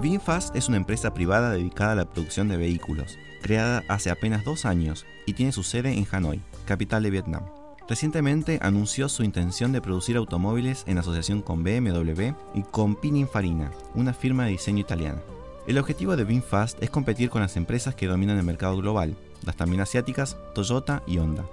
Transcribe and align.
VinFast 0.00 0.56
es 0.56 0.68
una 0.68 0.78
empresa 0.78 1.12
privada 1.12 1.50
dedicada 1.50 1.92
a 1.92 1.94
la 1.94 2.04
producción 2.06 2.48
de 2.48 2.56
vehículos, 2.56 3.18
creada 3.42 3.84
hace 3.86 4.08
apenas 4.08 4.44
dos 4.44 4.64
años 4.64 5.04
y 5.26 5.34
tiene 5.34 5.52
su 5.52 5.62
sede 5.62 5.92
en 5.92 6.06
Hanoi, 6.10 6.40
capital 6.64 7.02
de 7.02 7.10
Vietnam. 7.10 7.42
Recientemente 7.86 8.58
anunció 8.62 9.10
su 9.10 9.24
intención 9.24 9.72
de 9.72 9.82
producir 9.82 10.16
automóviles 10.16 10.84
en 10.86 10.96
asociación 10.96 11.42
con 11.42 11.62
BMW 11.62 12.32
y 12.54 12.62
con 12.62 12.94
Pininfarina, 12.96 13.72
una 13.94 14.14
firma 14.14 14.46
de 14.46 14.52
diseño 14.52 14.78
italiana. 14.78 15.20
El 15.66 15.76
objetivo 15.76 16.16
de 16.16 16.24
VinFast 16.24 16.82
es 16.82 16.88
competir 16.88 17.28
con 17.28 17.42
las 17.42 17.58
empresas 17.58 17.94
que 17.94 18.06
dominan 18.06 18.38
el 18.38 18.44
mercado 18.44 18.78
global, 18.78 19.14
las 19.44 19.56
también 19.56 19.82
asiáticas, 19.82 20.38
Toyota 20.54 21.02
y 21.06 21.18
Honda. 21.18 21.44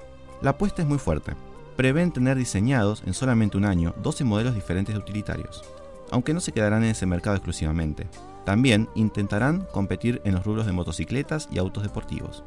La 0.41 0.51
apuesta 0.51 0.81
es 0.81 0.87
muy 0.87 0.99
fuerte. 0.99 1.33
Prevén 1.75 2.13
tener 2.13 2.37
diseñados 2.37 3.03
en 3.05 3.13
solamente 3.13 3.57
un 3.57 3.65
año 3.65 3.93
12 4.01 4.23
modelos 4.23 4.55
diferentes 4.55 4.95
de 4.95 5.01
utilitarios, 5.01 5.65
aunque 6.11 6.33
no 6.33 6.39
se 6.39 6.53
quedarán 6.53 6.85
en 6.85 6.91
ese 6.91 7.05
mercado 7.05 7.35
exclusivamente. 7.35 8.07
También 8.47 8.87
intentarán 8.95 9.67
competir 9.73 10.21
en 10.23 10.33
los 10.33 10.45
rubros 10.45 10.65
de 10.65 10.71
motocicletas 10.71 11.49
y 11.51 11.57
autos 11.57 11.83
deportivos. 11.83 12.45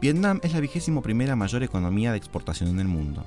Vietnam 0.00 0.38
es 0.44 0.52
la 0.52 0.60
vigésimo 0.60 1.02
primera 1.02 1.34
mayor 1.34 1.64
economía 1.64 2.12
de 2.12 2.18
exportación 2.18 2.68
en 2.70 2.78
el 2.78 2.86
mundo. 2.86 3.24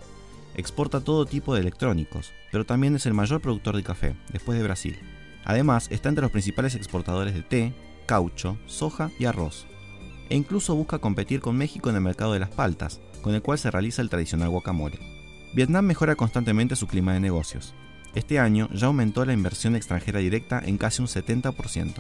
Exporta 0.55 1.01
todo 1.01 1.25
tipo 1.25 1.53
de 1.53 1.59
electrónicos, 1.59 2.31
pero 2.49 2.65
también 2.65 2.95
es 2.95 3.05
el 3.07 3.13
mayor 3.13 3.41
productor 3.41 3.75
de 3.75 3.83
café, 3.83 4.15
después 4.31 4.57
de 4.57 4.63
Brasil. 4.63 4.97
Además, 5.43 5.89
está 5.91 6.07
entre 6.07 6.21
los 6.21 6.31
principales 6.31 6.75
exportadores 6.75 7.33
de 7.33 7.41
té, 7.41 7.73
caucho, 8.05 8.57
soja 8.67 9.11
y 9.19 9.25
arroz. 9.25 9.67
E 10.29 10.37
incluso 10.37 10.75
busca 10.75 10.99
competir 10.99 11.41
con 11.41 11.57
México 11.57 11.89
en 11.89 11.97
el 11.97 12.03
mercado 12.03 12.31
de 12.31 12.39
las 12.39 12.51
paltas, 12.51 13.01
con 13.21 13.35
el 13.35 13.41
cual 13.41 13.59
se 13.59 13.69
realiza 13.69 14.01
el 14.01 14.09
tradicional 14.09 14.47
guacamole. 14.47 14.97
Vietnam 15.53 15.83
mejora 15.83 16.15
constantemente 16.15 16.77
su 16.77 16.87
clima 16.87 17.11
de 17.11 17.19
negocios. 17.19 17.75
Este 18.15 18.39
año 18.39 18.69
ya 18.71 18.87
aumentó 18.87 19.25
la 19.25 19.33
inversión 19.33 19.75
extranjera 19.75 20.19
directa 20.19 20.61
en 20.63 20.77
casi 20.77 21.01
un 21.01 21.07
70%. 21.07 21.95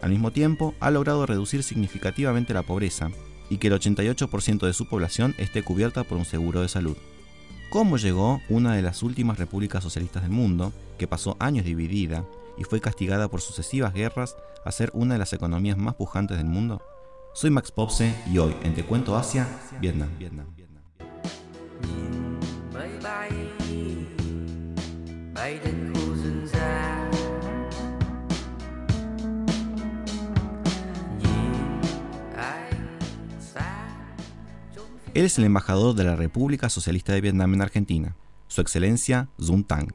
Al 0.00 0.10
mismo 0.10 0.32
tiempo, 0.32 0.74
ha 0.80 0.90
logrado 0.90 1.24
reducir 1.24 1.62
significativamente 1.62 2.52
la 2.52 2.64
pobreza 2.64 3.10
y 3.48 3.58
que 3.58 3.68
el 3.68 3.74
88% 3.74 4.66
de 4.66 4.72
su 4.72 4.88
población 4.88 5.34
esté 5.38 5.62
cubierta 5.62 6.02
por 6.02 6.18
un 6.18 6.24
seguro 6.24 6.62
de 6.62 6.68
salud. 6.68 6.96
¿Cómo 7.70 7.96
llegó 7.96 8.40
una 8.48 8.74
de 8.74 8.82
las 8.82 9.02
últimas 9.02 9.38
repúblicas 9.38 9.82
socialistas 9.82 10.22
del 10.22 10.32
mundo, 10.32 10.72
que 10.98 11.06
pasó 11.06 11.36
años 11.38 11.64
dividida 11.64 12.24
y 12.58 12.64
fue 12.64 12.80
castigada 12.80 13.28
por 13.28 13.40
sucesivas 13.40 13.94
guerras 13.94 14.36
a 14.64 14.72
ser 14.72 14.90
una 14.94 15.14
de 15.14 15.20
las 15.20 15.32
economías 15.32 15.78
más 15.78 15.94
pujantes 15.94 16.36
del 16.36 16.46
mundo? 16.46 16.82
Soy 17.34 17.50
Max 17.50 17.70
Popse 17.70 18.14
y 18.30 18.38
hoy 18.38 18.54
en 18.62 18.74
Te 18.74 18.84
Cuento 18.84 19.16
Asia, 19.16 19.46
Vietnam. 19.80 20.10
Él 35.14 35.26
es 35.26 35.36
el 35.38 35.44
embajador 35.44 35.94
de 35.94 36.04
la 36.04 36.16
República 36.16 36.70
Socialista 36.70 37.12
de 37.12 37.20
Vietnam 37.20 37.52
en 37.52 37.60
Argentina, 37.60 38.16
Su 38.48 38.62
Excelencia 38.62 39.28
Zun 39.38 39.64
Tang. 39.64 39.92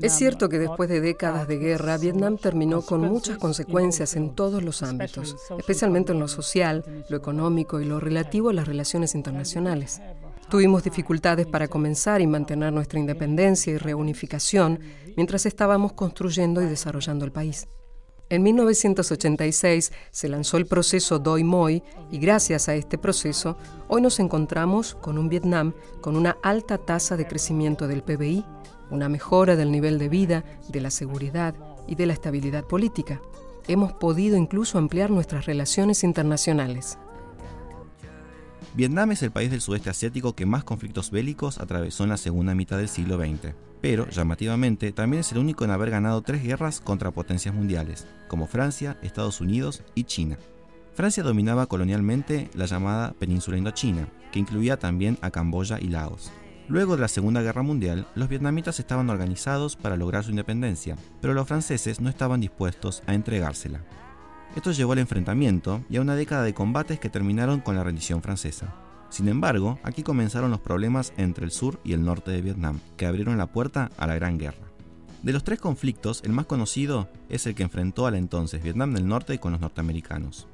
Es 0.00 0.12
cierto 0.12 0.48
que 0.48 0.58
después 0.60 0.88
de 0.88 1.00
décadas 1.00 1.48
de 1.48 1.58
guerra, 1.58 1.98
Vietnam 1.98 2.38
terminó 2.38 2.82
con 2.82 3.00
muchas 3.00 3.38
consecuencias 3.38 4.14
en 4.14 4.36
todos 4.36 4.62
los 4.62 4.84
ámbitos, 4.84 5.34
especialmente 5.58 6.12
en 6.12 6.20
lo 6.20 6.28
social, 6.28 7.04
lo 7.08 7.16
económico 7.16 7.80
y 7.80 7.84
lo 7.84 7.98
relativo 7.98 8.50
a 8.50 8.52
las 8.52 8.68
relaciones 8.68 9.16
internacionales. 9.16 10.00
Tuvimos 10.48 10.84
dificultades 10.84 11.46
para 11.46 11.68
comenzar 11.68 12.20
y 12.20 12.26
mantener 12.26 12.72
nuestra 12.72 12.98
independencia 12.98 13.72
y 13.72 13.78
reunificación 13.78 14.78
mientras 15.16 15.46
estábamos 15.46 15.94
construyendo 15.94 16.62
y 16.62 16.66
desarrollando 16.66 17.24
el 17.24 17.32
país. 17.32 17.66
En 18.30 18.42
1986 18.42 19.92
se 20.10 20.28
lanzó 20.28 20.56
el 20.56 20.66
proceso 20.66 21.18
Doi 21.18 21.44
Moi 21.44 21.82
y 22.10 22.18
gracias 22.18 22.68
a 22.68 22.74
este 22.74 22.96
proceso 22.98 23.56
hoy 23.88 24.00
nos 24.00 24.18
encontramos 24.18 24.94
con 24.94 25.18
un 25.18 25.28
Vietnam 25.28 25.74
con 26.00 26.16
una 26.16 26.36
alta 26.42 26.78
tasa 26.78 27.16
de 27.16 27.26
crecimiento 27.26 27.86
del 27.86 28.02
PBI, 28.02 28.44
una 28.90 29.08
mejora 29.08 29.56
del 29.56 29.70
nivel 29.70 29.98
de 29.98 30.08
vida, 30.08 30.44
de 30.68 30.80
la 30.80 30.90
seguridad 30.90 31.54
y 31.86 31.96
de 31.96 32.06
la 32.06 32.12
estabilidad 32.14 32.64
política. 32.64 33.20
Hemos 33.66 33.92
podido 33.92 34.36
incluso 34.36 34.78
ampliar 34.78 35.10
nuestras 35.10 35.46
relaciones 35.46 36.02
internacionales. 36.02 36.98
Vietnam 38.74 39.12
es 39.12 39.22
el 39.22 39.30
país 39.30 39.52
del 39.52 39.60
sudeste 39.60 39.88
asiático 39.88 40.34
que 40.34 40.46
más 40.46 40.64
conflictos 40.64 41.12
bélicos 41.12 41.58
atravesó 41.58 42.02
en 42.02 42.10
la 42.10 42.16
segunda 42.16 42.56
mitad 42.56 42.76
del 42.76 42.88
siglo 42.88 43.16
XX, 43.18 43.54
pero, 43.80 44.08
llamativamente, 44.10 44.90
también 44.90 45.20
es 45.20 45.30
el 45.30 45.38
único 45.38 45.64
en 45.64 45.70
haber 45.70 45.90
ganado 45.90 46.22
tres 46.22 46.42
guerras 46.42 46.80
contra 46.80 47.12
potencias 47.12 47.54
mundiales, 47.54 48.08
como 48.26 48.48
Francia, 48.48 48.98
Estados 49.02 49.40
Unidos 49.40 49.84
y 49.94 50.04
China. 50.04 50.38
Francia 50.92 51.22
dominaba 51.22 51.66
colonialmente 51.66 52.50
la 52.54 52.66
llamada 52.66 53.12
Península 53.12 53.58
Indochina, 53.58 54.08
que 54.32 54.40
incluía 54.40 54.76
también 54.76 55.18
a 55.20 55.30
Camboya 55.30 55.78
y 55.80 55.86
Laos. 55.86 56.32
Luego 56.66 56.96
de 56.96 57.02
la 57.02 57.08
Segunda 57.08 57.42
Guerra 57.42 57.62
Mundial, 57.62 58.08
los 58.16 58.28
vietnamitas 58.28 58.80
estaban 58.80 59.08
organizados 59.08 59.76
para 59.76 59.96
lograr 59.96 60.24
su 60.24 60.30
independencia, 60.30 60.96
pero 61.20 61.32
los 61.32 61.46
franceses 61.46 62.00
no 62.00 62.08
estaban 62.08 62.40
dispuestos 62.40 63.04
a 63.06 63.14
entregársela. 63.14 63.82
Esto 64.54 64.70
llevó 64.70 64.92
al 64.92 65.00
enfrentamiento 65.00 65.80
y 65.90 65.96
a 65.96 66.00
una 66.00 66.14
década 66.14 66.44
de 66.44 66.54
combates 66.54 67.00
que 67.00 67.10
terminaron 67.10 67.60
con 67.60 67.74
la 67.74 67.82
rendición 67.82 68.22
francesa. 68.22 68.72
Sin 69.10 69.28
embargo, 69.28 69.80
aquí 69.82 70.04
comenzaron 70.04 70.52
los 70.52 70.60
problemas 70.60 71.12
entre 71.16 71.44
el 71.44 71.50
sur 71.50 71.80
y 71.82 71.92
el 71.92 72.04
norte 72.04 72.30
de 72.30 72.40
Vietnam, 72.40 72.78
que 72.96 73.06
abrieron 73.06 73.36
la 73.36 73.48
puerta 73.48 73.90
a 73.96 74.06
la 74.06 74.14
Gran 74.14 74.38
Guerra. 74.38 74.66
De 75.24 75.32
los 75.32 75.42
tres 75.42 75.58
conflictos, 75.58 76.22
el 76.24 76.32
más 76.32 76.46
conocido 76.46 77.08
es 77.28 77.46
el 77.46 77.56
que 77.56 77.64
enfrentó 77.64 78.06
a 78.06 78.12
la 78.12 78.18
entonces 78.18 78.62
Vietnam 78.62 78.94
del 78.94 79.08
Norte 79.08 79.40
con 79.40 79.52
los 79.52 79.60
norteamericanos. 79.60 80.46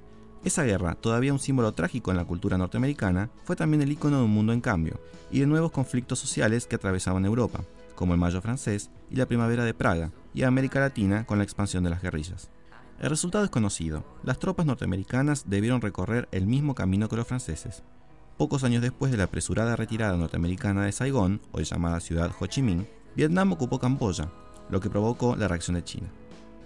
Esa 0.45 0.63
guerra, 0.63 0.95
todavía 0.95 1.35
un 1.35 1.39
símbolo 1.39 1.73
trágico 1.73 2.11
en 2.11 2.17
la 2.17 2.25
cultura 2.25 2.57
norteamericana, 2.57 3.29
fue 3.45 3.57
también 3.57 3.83
el 3.83 3.93
icono 3.93 4.19
de 4.19 4.25
un 4.25 4.31
mundo 4.31 4.55
en 4.55 4.63
cambio 4.63 4.99
y 5.31 5.41
de 5.41 5.47
nuevos 5.47 5.73
conflictos 5.73 6.19
sociales 6.19 6.67
que 6.67 6.77
atravesaban 6.77 7.27
Europa, 7.27 7.61
como 7.95 8.15
el 8.15 8.21
Mayo 8.21 8.41
francés 8.41 8.91
y 9.11 9.17
la 9.17 9.27
Primavera 9.27 9.65
de 9.65 9.75
Praga, 9.75 10.11
y 10.33 10.45
América 10.45 10.81
Latina 10.81 11.27
con 11.27 11.37
la 11.37 11.45
expansión 11.45 11.85
de 11.85 11.91
las 11.91 12.01
guerrillas. 12.01 12.49
El 13.01 13.09
resultado 13.09 13.45
es 13.45 13.51
conocido. 13.51 14.05
Las 14.23 14.39
tropas 14.39 14.67
norteamericanas 14.67 15.49
debieron 15.49 15.81
recorrer 15.81 16.29
el 16.33 16.47
mismo 16.47 16.75
camino 16.75 17.09
que 17.09 17.17
los 17.17 17.27
franceses. 17.27 17.83
Pocos 18.37 18.63
años 18.63 18.83
después 18.83 19.11
de 19.11 19.17
la 19.17 19.25
apresurada 19.25 19.75
retirada 19.75 20.19
norteamericana 20.19 20.85
de 20.85 20.93
Saigón, 20.93 21.41
hoy 21.53 21.65
llamada 21.65 22.01
ciudad 22.01 22.31
Ho 22.39 22.47
Chi 22.47 22.61
Minh, 22.61 22.87
Vietnam 23.17 23.53
ocupó 23.53 23.79
Camboya, 23.79 24.31
lo 24.69 24.81
que 24.81 24.91
provocó 24.91 25.35
la 25.35 25.49
reacción 25.49 25.77
de 25.77 25.85
China. 25.85 26.09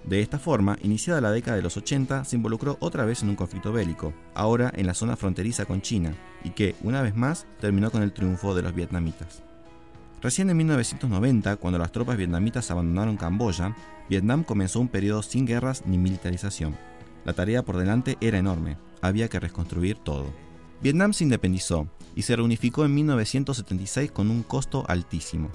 De 0.04 0.20
esta 0.22 0.40
forma, 0.40 0.76
iniciada 0.82 1.20
la 1.20 1.30
década 1.30 1.56
de 1.56 1.62
los 1.62 1.76
80, 1.76 2.24
se 2.24 2.34
involucró 2.34 2.78
otra 2.80 3.04
vez 3.04 3.22
en 3.22 3.28
un 3.28 3.36
conflicto 3.36 3.72
bélico, 3.72 4.12
ahora 4.34 4.72
en 4.74 4.88
la 4.88 4.94
zona 4.94 5.16
fronteriza 5.16 5.66
con 5.66 5.82
China, 5.82 6.16
y 6.42 6.50
que, 6.50 6.74
una 6.82 7.00
vez 7.00 7.14
más, 7.14 7.46
terminó 7.60 7.92
con 7.92 8.02
el 8.02 8.12
triunfo 8.12 8.56
de 8.56 8.62
los 8.62 8.74
vietnamitas. 8.74 9.43
Recién 10.24 10.48
en 10.48 10.56
1990, 10.56 11.56
cuando 11.56 11.78
las 11.78 11.92
tropas 11.92 12.16
vietnamitas 12.16 12.70
abandonaron 12.70 13.18
Camboya, 13.18 13.76
Vietnam 14.08 14.42
comenzó 14.42 14.80
un 14.80 14.88
periodo 14.88 15.22
sin 15.22 15.44
guerras 15.44 15.82
ni 15.84 15.98
militarización. 15.98 16.78
La 17.26 17.34
tarea 17.34 17.62
por 17.62 17.76
delante 17.76 18.16
era 18.22 18.38
enorme, 18.38 18.78
había 19.02 19.28
que 19.28 19.38
reconstruir 19.38 19.98
todo. 19.98 20.32
Vietnam 20.80 21.12
se 21.12 21.24
independizó 21.24 21.88
y 22.16 22.22
se 22.22 22.36
reunificó 22.36 22.86
en 22.86 22.94
1976 22.94 24.12
con 24.12 24.30
un 24.30 24.42
costo 24.42 24.86
altísimo. 24.88 25.50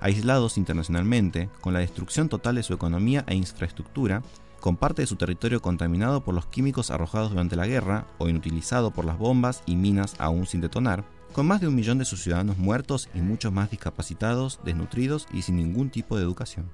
Aislados 0.00 0.56
internacionalmente, 0.56 1.50
con 1.60 1.74
la 1.74 1.80
destrucción 1.80 2.30
total 2.30 2.54
de 2.54 2.62
su 2.62 2.72
economía 2.72 3.26
e 3.28 3.34
infraestructura, 3.34 4.22
con 4.58 4.78
parte 4.78 5.02
de 5.02 5.06
su 5.06 5.16
territorio 5.16 5.60
contaminado 5.60 6.24
por 6.24 6.34
los 6.34 6.46
químicos 6.46 6.90
arrojados 6.90 7.28
durante 7.28 7.56
la 7.56 7.66
guerra 7.66 8.06
o 8.16 8.30
inutilizado 8.30 8.90
por 8.90 9.04
las 9.04 9.18
bombas 9.18 9.62
y 9.66 9.76
minas 9.76 10.14
aún 10.18 10.46
sin 10.46 10.62
detonar, 10.62 11.04
con 11.34 11.46
más 11.46 11.60
de 11.60 11.66
un 11.66 11.74
millón 11.74 11.98
de 11.98 12.04
sus 12.04 12.22
ciudadanos 12.22 12.58
muertos 12.58 13.10
y 13.12 13.18
muchos 13.18 13.52
más 13.52 13.68
discapacitados, 13.68 14.60
desnutridos 14.64 15.26
y 15.32 15.42
sin 15.42 15.56
ningún 15.56 15.90
tipo 15.90 16.16
de 16.16 16.22
educación. 16.22 16.70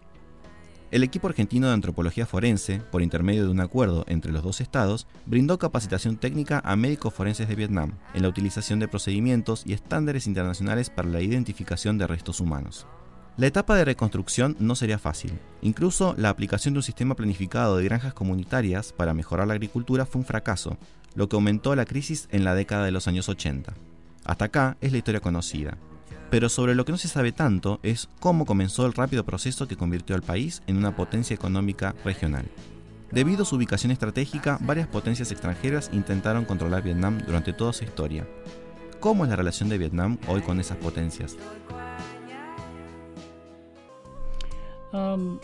El 0.90 1.02
equipo 1.02 1.28
argentino 1.28 1.68
de 1.68 1.72
antropología 1.72 2.26
forense, 2.26 2.78
por 2.78 3.00
intermedio 3.00 3.44
de 3.44 3.50
un 3.50 3.60
acuerdo 3.60 4.04
entre 4.06 4.32
los 4.32 4.42
dos 4.42 4.60
estados, 4.60 5.06
brindó 5.24 5.58
capacitación 5.58 6.18
técnica 6.18 6.60
a 6.62 6.76
médicos 6.76 7.14
forenses 7.14 7.48
de 7.48 7.54
Vietnam 7.54 7.92
en 8.12 8.22
la 8.22 8.28
utilización 8.28 8.80
de 8.80 8.88
procedimientos 8.88 9.62
y 9.64 9.72
estándares 9.72 10.26
internacionales 10.26 10.90
para 10.90 11.08
la 11.08 11.22
identificación 11.22 11.96
de 11.96 12.06
restos 12.06 12.38
humanos. 12.40 12.86
La 13.38 13.46
etapa 13.46 13.76
de 13.76 13.86
reconstrucción 13.86 14.56
no 14.58 14.74
sería 14.74 14.98
fácil. 14.98 15.38
Incluso 15.62 16.14
la 16.18 16.28
aplicación 16.28 16.74
de 16.74 16.80
un 16.80 16.84
sistema 16.84 17.14
planificado 17.14 17.78
de 17.78 17.84
granjas 17.84 18.12
comunitarias 18.12 18.92
para 18.92 19.14
mejorar 19.14 19.46
la 19.46 19.54
agricultura 19.54 20.04
fue 20.04 20.20
un 20.20 20.26
fracaso, 20.26 20.76
lo 21.14 21.30
que 21.30 21.36
aumentó 21.36 21.74
la 21.74 21.86
crisis 21.86 22.28
en 22.30 22.44
la 22.44 22.54
década 22.54 22.84
de 22.84 22.92
los 22.92 23.08
años 23.08 23.30
80. 23.30 23.72
Hasta 24.30 24.44
acá 24.44 24.76
es 24.80 24.92
la 24.92 24.98
historia 24.98 25.18
conocida. 25.18 25.76
Pero 26.30 26.48
sobre 26.48 26.76
lo 26.76 26.84
que 26.84 26.92
no 26.92 26.98
se 26.98 27.08
sabe 27.08 27.32
tanto 27.32 27.80
es 27.82 28.08
cómo 28.20 28.46
comenzó 28.46 28.86
el 28.86 28.92
rápido 28.92 29.24
proceso 29.24 29.66
que 29.66 29.76
convirtió 29.76 30.14
al 30.14 30.22
país 30.22 30.62
en 30.68 30.76
una 30.76 30.94
potencia 30.94 31.34
económica 31.34 31.96
regional. 32.04 32.46
Debido 33.10 33.42
a 33.42 33.44
su 33.44 33.56
ubicación 33.56 33.90
estratégica, 33.90 34.56
varias 34.60 34.86
potencias 34.86 35.32
extranjeras 35.32 35.90
intentaron 35.92 36.44
controlar 36.44 36.84
Vietnam 36.84 37.18
durante 37.26 37.52
toda 37.52 37.72
su 37.72 37.82
historia. 37.82 38.24
¿Cómo 39.00 39.24
es 39.24 39.30
la 39.30 39.36
relación 39.36 39.68
de 39.68 39.78
Vietnam 39.78 40.16
hoy 40.28 40.42
con 40.42 40.60
esas 40.60 40.76
potencias? 40.76 41.36
Um, 44.92 45.40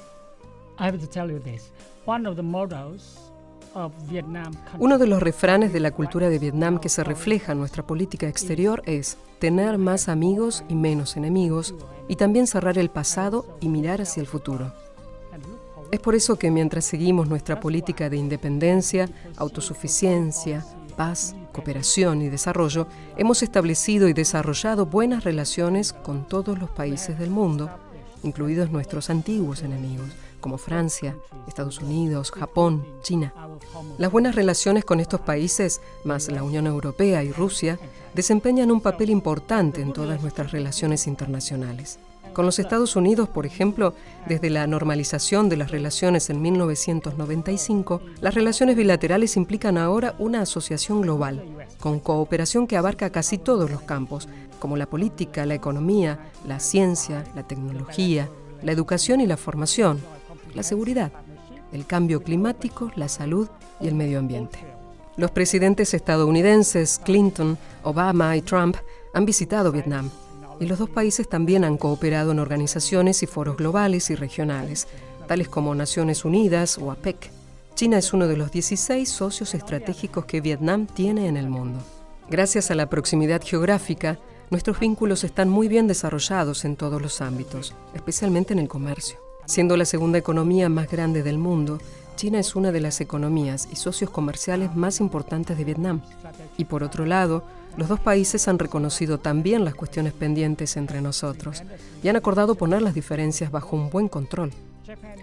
uno 4.78 4.98
de 4.98 5.06
los 5.06 5.22
refranes 5.22 5.72
de 5.72 5.80
la 5.80 5.90
cultura 5.90 6.28
de 6.28 6.38
Vietnam 6.38 6.78
que 6.78 6.88
se 6.88 7.04
refleja 7.04 7.52
en 7.52 7.58
nuestra 7.58 7.86
política 7.86 8.28
exterior 8.28 8.82
es 8.86 9.16
tener 9.38 9.78
más 9.78 10.08
amigos 10.08 10.64
y 10.68 10.74
menos 10.74 11.16
enemigos 11.16 11.74
y 12.08 12.16
también 12.16 12.46
cerrar 12.46 12.78
el 12.78 12.90
pasado 12.90 13.58
y 13.60 13.68
mirar 13.68 14.00
hacia 14.00 14.20
el 14.20 14.26
futuro. 14.26 14.72
Es 15.90 16.00
por 16.00 16.14
eso 16.14 16.36
que 16.36 16.50
mientras 16.50 16.84
seguimos 16.84 17.28
nuestra 17.28 17.60
política 17.60 18.10
de 18.10 18.16
independencia, 18.16 19.08
autosuficiencia, 19.36 20.64
paz, 20.96 21.36
cooperación 21.52 22.22
y 22.22 22.28
desarrollo, 22.28 22.86
hemos 23.16 23.42
establecido 23.42 24.08
y 24.08 24.12
desarrollado 24.12 24.86
buenas 24.86 25.24
relaciones 25.24 25.92
con 25.92 26.26
todos 26.26 26.58
los 26.58 26.70
países 26.70 27.19
del 27.19 27.30
mundo, 27.30 27.70
incluidos 28.22 28.70
nuestros 28.70 29.10
antiguos 29.10 29.62
enemigos, 29.62 30.08
como 30.40 30.58
Francia, 30.58 31.16
Estados 31.46 31.80
Unidos, 31.80 32.30
Japón, 32.30 32.84
China. 33.02 33.32
Las 33.98 34.12
buenas 34.12 34.34
relaciones 34.34 34.84
con 34.84 35.00
estos 35.00 35.20
países, 35.20 35.80
más 36.04 36.30
la 36.30 36.42
Unión 36.42 36.66
Europea 36.66 37.22
y 37.22 37.32
Rusia, 37.32 37.78
desempeñan 38.14 38.70
un 38.70 38.80
papel 38.80 39.10
importante 39.10 39.80
en 39.80 39.92
todas 39.92 40.20
nuestras 40.22 40.52
relaciones 40.52 41.06
internacionales. 41.06 41.98
Con 42.36 42.44
los 42.44 42.58
Estados 42.58 42.96
Unidos, 42.96 43.30
por 43.30 43.46
ejemplo, 43.46 43.94
desde 44.26 44.50
la 44.50 44.66
normalización 44.66 45.48
de 45.48 45.56
las 45.56 45.70
relaciones 45.70 46.28
en 46.28 46.42
1995, 46.42 48.02
las 48.20 48.34
relaciones 48.34 48.76
bilaterales 48.76 49.38
implican 49.38 49.78
ahora 49.78 50.14
una 50.18 50.42
asociación 50.42 51.00
global, 51.00 51.42
con 51.80 51.98
cooperación 51.98 52.66
que 52.66 52.76
abarca 52.76 53.08
casi 53.08 53.38
todos 53.38 53.70
los 53.70 53.80
campos, 53.80 54.28
como 54.58 54.76
la 54.76 54.84
política, 54.84 55.46
la 55.46 55.54
economía, 55.54 56.30
la 56.46 56.60
ciencia, 56.60 57.24
la 57.34 57.42
tecnología, 57.46 58.28
la 58.62 58.72
educación 58.72 59.22
y 59.22 59.26
la 59.26 59.38
formación, 59.38 59.98
la 60.56 60.62
seguridad, 60.62 61.12
el 61.73 61.87
cambio 61.87 62.23
climático, 62.23 62.91
la 62.97 63.08
salud 63.08 63.49
y 63.81 63.87
el 63.87 63.94
medio 63.94 64.19
ambiente. 64.19 64.58
Los 65.17 65.31
presidentes 65.31 65.94
estadounidenses 65.94 67.00
Clinton, 67.05 67.56
Obama 67.82 68.37
y 68.37 68.43
Trump 68.43 68.76
han 69.14 69.25
visitado 69.25 69.73
Vietnam 69.73 70.11
y 70.58 70.67
los 70.67 70.79
dos 70.79 70.91
países 70.91 71.29
también 71.29 71.64
han 71.64 71.76
cooperado 71.76 72.32
en 72.32 72.38
organizaciones 72.38 73.23
y 73.23 73.26
foros 73.26 73.56
globales 73.56 74.11
y 74.11 74.14
regionales, 74.14 74.88
tales 75.29 75.49
como 75.49 75.75
Naciones 75.75 76.25
Unidas 76.25 76.79
o 76.79 76.91
APEC. 76.91 77.31
China 77.75 77.99
es 77.99 78.12
uno 78.14 78.26
de 78.26 78.38
los 78.38 78.50
16 78.50 79.08
socios 79.08 79.55
estratégicos 79.55 80.25
que 80.25 80.41
Vietnam 80.41 80.87
tiene 80.87 81.29
en 81.29 81.37
el 81.37 81.50
mundo. 81.50 81.81
Gracias 82.31 82.70
a 82.70 82.75
la 82.75 82.88
proximidad 82.88 83.43
geográfica, 83.44 84.19
nuestros 84.50 84.81
vínculos 84.81 85.25
están 85.25 85.49
muy 85.49 85.69
bien 85.69 85.87
desarrollados 85.87 86.64
en 86.64 86.76
todos 86.76 87.03
los 87.03 87.20
ámbitos, 87.20 87.75
especialmente 87.94 88.53
en 88.55 88.61
el 88.61 88.69
comercio. 88.69 89.25
Siendo 89.46 89.76
la 89.76 89.84
segunda 89.84 90.19
economía 90.19 90.69
más 90.69 90.90
grande 90.90 91.22
del 91.22 91.38
mundo, 91.38 91.78
China 92.16 92.40
es 92.40 92.56
una 92.56 92.72
de 92.72 92.81
las 92.81 93.00
economías 93.00 93.69
y 93.70 93.76
socios 93.76 94.10
comerciales 94.10 94.75
más 94.75 95.00
importantes 95.00 95.56
de 95.56 95.64
Vietnam. 95.64 96.00
Y 96.56 96.64
por 96.64 96.82
otro 96.82 97.06
lado, 97.06 97.44
los 97.76 97.88
dos 97.88 98.00
países 98.00 98.48
han 98.48 98.58
reconocido 98.58 99.19
también 99.19 99.64
las 99.64 99.75
cuestiones 99.75 100.14
pendientes 100.14 100.76
entre 100.76 101.00
nosotros 101.00 101.62
y 102.02 102.08
han 102.08 102.16
acordado 102.16 102.56
poner 102.56 102.82
las 102.82 102.94
diferencias 102.94 103.52
bajo 103.52 103.76
un 103.76 103.88
buen 103.88 104.08
control. 104.08 104.50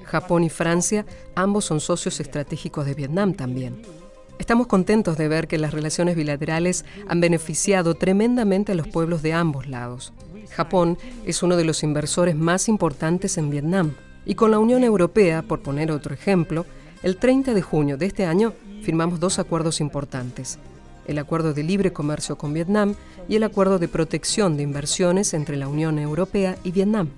Japón 0.06 0.44
y 0.44 0.50
Francia 0.50 1.06
ambos 1.36 1.66
son 1.66 1.80
socios 1.82 2.20
estratégicos 2.20 2.86
de 2.86 2.94
Vietnam 2.94 3.34
también. 3.34 3.82
Estamos 4.40 4.68
contentos 4.68 5.18
de 5.18 5.28
ver 5.28 5.48
que 5.48 5.58
las 5.58 5.74
relaciones 5.74 6.16
bilaterales 6.16 6.86
han 7.08 7.20
beneficiado 7.20 7.96
tremendamente 7.96 8.72
a 8.72 8.76
los 8.76 8.88
pueblos 8.88 9.22
de 9.22 9.34
ambos 9.34 9.68
lados. 9.68 10.14
Japón 10.52 10.98
es 11.26 11.44
uno 11.44 11.58
de 11.58 11.66
los 11.66 11.84
inversores 11.84 12.36
más 12.36 12.70
importantes 12.70 13.38
en 13.38 13.50
Vietnam 13.50 13.96
y 14.26 14.36
con 14.36 14.52
la 14.52 14.60
Unión 14.60 14.84
Europea, 14.84 15.42
por 15.42 15.62
poner 15.62 15.92
otro 15.92 16.14
ejemplo, 16.14 16.66
el 17.02 17.18
30 17.18 17.54
de 17.54 17.62
junio 17.62 17.98
de 17.98 18.06
este 18.06 18.26
año 18.26 18.54
firmamos 18.82 19.20
dos 19.20 19.40
acuerdos 19.40 19.82
importantes 19.82 20.60
el 21.08 21.20
Acuerdo 21.20 21.54
de 21.54 21.64
Libre 21.64 21.94
Comercio 21.94 22.38
con 22.38 22.54
Vietnam 22.54 22.96
y 23.28 23.36
el 23.36 23.44
Acuerdo 23.44 23.80
de 23.80 23.88
Protección 23.88 24.58
de 24.58 24.64
Inversiones 24.64 25.34
entre 25.34 25.58
la 25.58 25.68
Unión 25.68 26.00
Europea 26.00 26.58
y 26.64 26.72
Vietnam. 26.72 27.10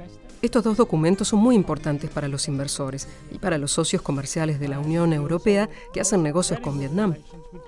Estos 0.41 0.63
dos 0.63 0.77
documentos 0.77 1.29
son 1.29 1.39
muy 1.39 1.55
importantes 1.55 2.09
para 2.09 2.27
los 2.27 2.47
inversores 2.47 3.07
y 3.31 3.39
para 3.39 3.57
los 3.57 3.71
socios 3.71 4.01
comerciales 4.01 4.59
de 4.59 4.67
la 4.67 4.79
Unión 4.79 5.11
Europea 5.13 5.69
que 5.91 6.01
hacen 6.01 6.21
negocios 6.21 6.59
con 6.59 6.77
Vietnam. 6.77 7.15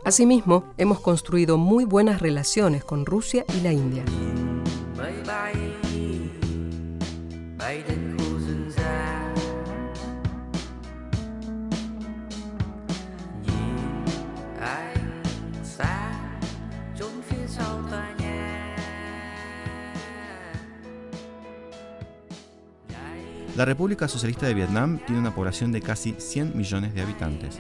Asimismo, 0.06 0.66
hemos 0.78 1.00
construido 1.00 1.58
muy 1.58 1.86
buenas 1.86 2.22
relaciones 2.22 2.84
con 2.84 3.06
Rusia 3.06 3.46
y 3.58 3.62
la 3.62 3.72
India. 3.72 4.04
La 23.58 23.66
República 23.66 24.08
Socialista 24.08 24.46
de 24.46 24.54
Vietnam 24.54 25.00
tiene 25.04 25.20
una 25.20 25.34
población 25.34 25.72
de 25.72 25.82
casi 25.82 26.14
100 26.16 26.56
millones 26.56 26.94
de 26.94 27.02
habitantes. 27.02 27.58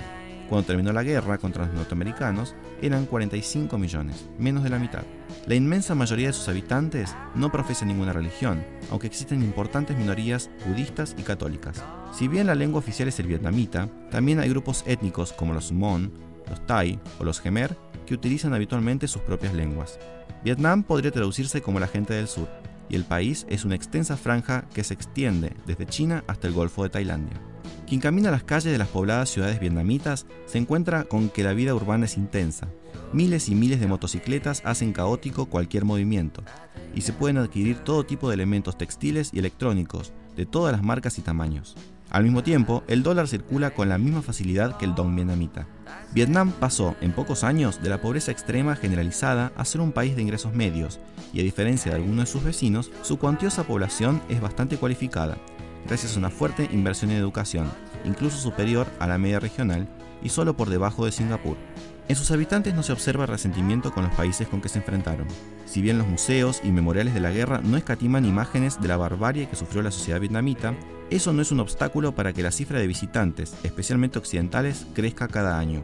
Cuando 0.47 0.67
terminó 0.67 0.93
la 0.93 1.01
guerra 1.01 1.39
contra 1.39 1.65
los 1.65 1.73
norteamericanos, 1.73 2.53
eran 2.83 3.07
45 3.07 3.79
millones, 3.79 4.29
menos 4.37 4.63
de 4.63 4.69
la 4.69 4.77
mitad. 4.77 5.01
La 5.47 5.55
inmensa 5.55 5.95
mayoría 5.95 6.27
de 6.27 6.33
sus 6.33 6.49
habitantes 6.49 7.15
no 7.33 7.51
profesa 7.51 7.83
ninguna 7.83 8.13
religión, 8.13 8.63
aunque 8.91 9.07
existen 9.07 9.41
importantes 9.41 9.97
minorías 9.97 10.51
budistas 10.67 11.15
y 11.17 11.23
católicas. 11.23 11.83
Si 12.13 12.27
bien 12.27 12.45
la 12.45 12.53
lengua 12.53 12.77
oficial 12.77 13.07
es 13.07 13.19
el 13.19 13.25
vietnamita, 13.25 13.89
también 14.11 14.39
hay 14.39 14.49
grupos 14.49 14.83
étnicos 14.85 15.33
como 15.33 15.55
los 15.55 15.71
Mon, 15.71 16.11
los 16.47 16.63
Thai 16.67 16.99
o 17.17 17.23
los 17.23 17.41
Khmer 17.41 17.75
que 18.05 18.13
utilizan 18.13 18.53
habitualmente 18.53 19.07
sus 19.07 19.23
propias 19.23 19.55
lenguas. 19.55 19.97
Vietnam 20.43 20.83
podría 20.83 21.09
traducirse 21.09 21.63
como 21.63 21.79
la 21.79 21.87
gente 21.87 22.13
del 22.13 22.27
sur, 22.27 22.47
y 22.89 22.95
el 22.95 23.03
país 23.03 23.45
es 23.49 23.65
una 23.65 23.75
extensa 23.75 24.17
franja 24.17 24.65
que 24.73 24.83
se 24.83 24.93
extiende 24.93 25.53
desde 25.65 25.85
China 25.85 26.23
hasta 26.27 26.47
el 26.47 26.53
Golfo 26.53 26.83
de 26.83 26.89
Tailandia. 26.89 27.41
Quien 27.87 28.01
camina 28.01 28.31
las 28.31 28.43
calles 28.43 28.71
de 28.71 28.77
las 28.77 28.89
pobladas 28.89 29.29
ciudades 29.29 29.59
vietnamitas 29.59 30.25
se 30.45 30.57
encuentra 30.57 31.05
con 31.05 31.29
que 31.29 31.43
la 31.43 31.53
vida 31.53 31.73
urbana 31.73 32.05
es 32.05 32.17
intensa. 32.17 32.67
Miles 33.13 33.47
y 33.47 33.55
miles 33.55 33.79
de 33.79 33.87
motocicletas 33.87 34.61
hacen 34.65 34.91
caótico 34.91 35.45
cualquier 35.45 35.85
movimiento, 35.85 36.43
y 36.93 37.01
se 37.01 37.13
pueden 37.13 37.37
adquirir 37.37 37.77
todo 37.77 38.05
tipo 38.05 38.27
de 38.27 38.33
elementos 38.33 38.77
textiles 38.77 39.29
y 39.33 39.39
electrónicos, 39.39 40.11
de 40.35 40.45
todas 40.45 40.73
las 40.73 40.83
marcas 40.83 41.17
y 41.17 41.21
tamaños. 41.21 41.75
Al 42.09 42.23
mismo 42.23 42.41
tiempo, 42.41 42.83
el 42.87 43.03
dólar 43.03 43.27
circula 43.27 43.71
con 43.71 43.89
la 43.89 43.97
misma 43.97 44.21
facilidad 44.21 44.77
que 44.77 44.85
el 44.85 44.95
dong 44.95 45.13
vietnamita. 45.13 45.67
Vietnam 46.13 46.51
pasó 46.51 46.95
en 47.01 47.11
pocos 47.11 47.43
años 47.43 47.81
de 47.81 47.89
la 47.89 48.01
pobreza 48.01 48.31
extrema 48.31 48.75
generalizada 48.75 49.51
a 49.57 49.65
ser 49.65 49.81
un 49.81 49.91
país 49.91 50.15
de 50.15 50.21
ingresos 50.21 50.53
medios, 50.53 50.99
y 51.33 51.39
a 51.39 51.43
diferencia 51.43 51.91
de 51.91 51.97
algunos 51.97 52.25
de 52.25 52.31
sus 52.31 52.43
vecinos, 52.43 52.91
su 53.01 53.17
cuantiosa 53.17 53.63
población 53.63 54.21
es 54.29 54.41
bastante 54.41 54.77
cualificada, 54.77 55.37
gracias 55.85 56.15
a 56.15 56.19
una 56.19 56.29
fuerte 56.29 56.69
inversión 56.71 57.11
en 57.11 57.17
educación, 57.17 57.71
incluso 58.05 58.37
superior 58.37 58.87
a 58.99 59.07
la 59.07 59.17
media 59.17 59.39
regional 59.39 59.87
y 60.21 60.29
solo 60.29 60.55
por 60.55 60.69
debajo 60.69 61.05
de 61.05 61.11
Singapur. 61.11 61.57
En 62.09 62.15
sus 62.15 62.31
habitantes 62.31 62.73
no 62.73 62.83
se 62.83 62.93
observa 62.93 63.25
resentimiento 63.25 63.93
con 63.93 64.05
los 64.05 64.13
países 64.13 64.47
con 64.47 64.61
que 64.61 64.69
se 64.69 64.79
enfrentaron. 64.79 65.27
Si 65.65 65.81
bien 65.81 65.97
los 65.97 66.07
museos 66.07 66.61
y 66.63 66.71
memoriales 66.71 67.13
de 67.13 67.19
la 67.19 67.31
guerra 67.31 67.59
no 67.61 67.75
escatiman 67.75 68.25
imágenes 68.25 68.79
de 68.79 68.87
la 68.87 68.95
barbarie 68.95 69.49
que 69.49 69.57
sufrió 69.57 69.81
la 69.81 69.91
sociedad 69.91 70.21
vietnamita, 70.21 70.73
eso 71.09 71.33
no 71.33 71.41
es 71.41 71.51
un 71.51 71.59
obstáculo 71.59 72.15
para 72.15 72.31
que 72.31 72.43
la 72.43 72.51
cifra 72.51 72.79
de 72.79 72.87
visitantes, 72.87 73.53
especialmente 73.63 74.19
occidentales, 74.19 74.87
crezca 74.93 75.27
cada 75.27 75.59
año. 75.59 75.83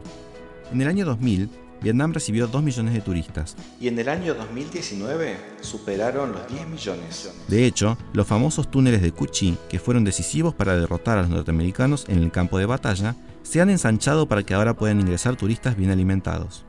En 0.72 0.80
el 0.80 0.88
año 0.88 1.04
2000, 1.04 1.50
Vietnam 1.84 2.14
recibió 2.14 2.46
2 2.46 2.62
millones 2.62 2.94
de 2.94 3.02
turistas. 3.02 3.56
Y 3.78 3.88
en 3.88 3.98
el 3.98 4.08
año 4.08 4.34
2019 4.34 5.36
superaron 5.60 6.32
los 6.32 6.48
10 6.48 6.66
millones. 6.68 7.30
De 7.46 7.66
hecho, 7.66 7.98
los 8.14 8.26
famosos 8.26 8.70
túneles 8.70 9.02
de 9.02 9.12
Cuchi, 9.12 9.58
que 9.68 9.78
fueron 9.78 10.02
decisivos 10.02 10.54
para 10.54 10.78
derrotar 10.78 11.18
a 11.18 11.20
los 11.20 11.30
norteamericanos 11.30 12.06
en 12.08 12.22
el 12.22 12.32
campo 12.32 12.56
de 12.58 12.64
batalla, 12.64 13.14
se 13.42 13.60
han 13.60 13.68
ensanchado 13.68 14.26
para 14.26 14.42
que 14.42 14.54
ahora 14.54 14.74
puedan 14.74 14.98
ingresar 14.98 15.36
turistas 15.36 15.76
bien 15.76 15.90
alimentados. 15.90 16.64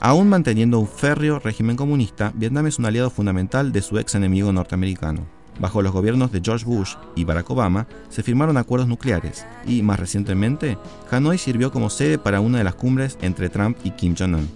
Aún 0.00 0.30
manteniendo 0.30 0.78
un 0.78 0.88
férreo 0.88 1.38
régimen 1.38 1.76
comunista, 1.76 2.32
Vietnam 2.34 2.66
es 2.66 2.78
un 2.78 2.86
aliado 2.86 3.10
fundamental 3.10 3.72
de 3.72 3.82
su 3.82 3.98
ex 3.98 4.14
enemigo 4.14 4.50
norteamericano. 4.50 5.26
Bajo 5.60 5.82
los 5.82 5.92
gobiernos 5.92 6.32
de 6.32 6.40
George 6.42 6.64
Bush 6.64 6.94
y 7.14 7.24
Barack 7.24 7.50
Obama 7.50 7.86
se 8.08 8.22
firmaron 8.22 8.56
acuerdos 8.56 8.88
nucleares 8.88 9.44
y, 9.66 9.82
más 9.82 10.00
recientemente, 10.00 10.78
Hanoi 11.10 11.36
sirvió 11.36 11.70
como 11.70 11.90
sede 11.90 12.16
para 12.16 12.40
una 12.40 12.58
de 12.58 12.64
las 12.64 12.74
cumbres 12.74 13.18
entre 13.20 13.50
Trump 13.50 13.76
y 13.84 13.90
Kim 13.90 14.16
Jong-un. 14.18 14.48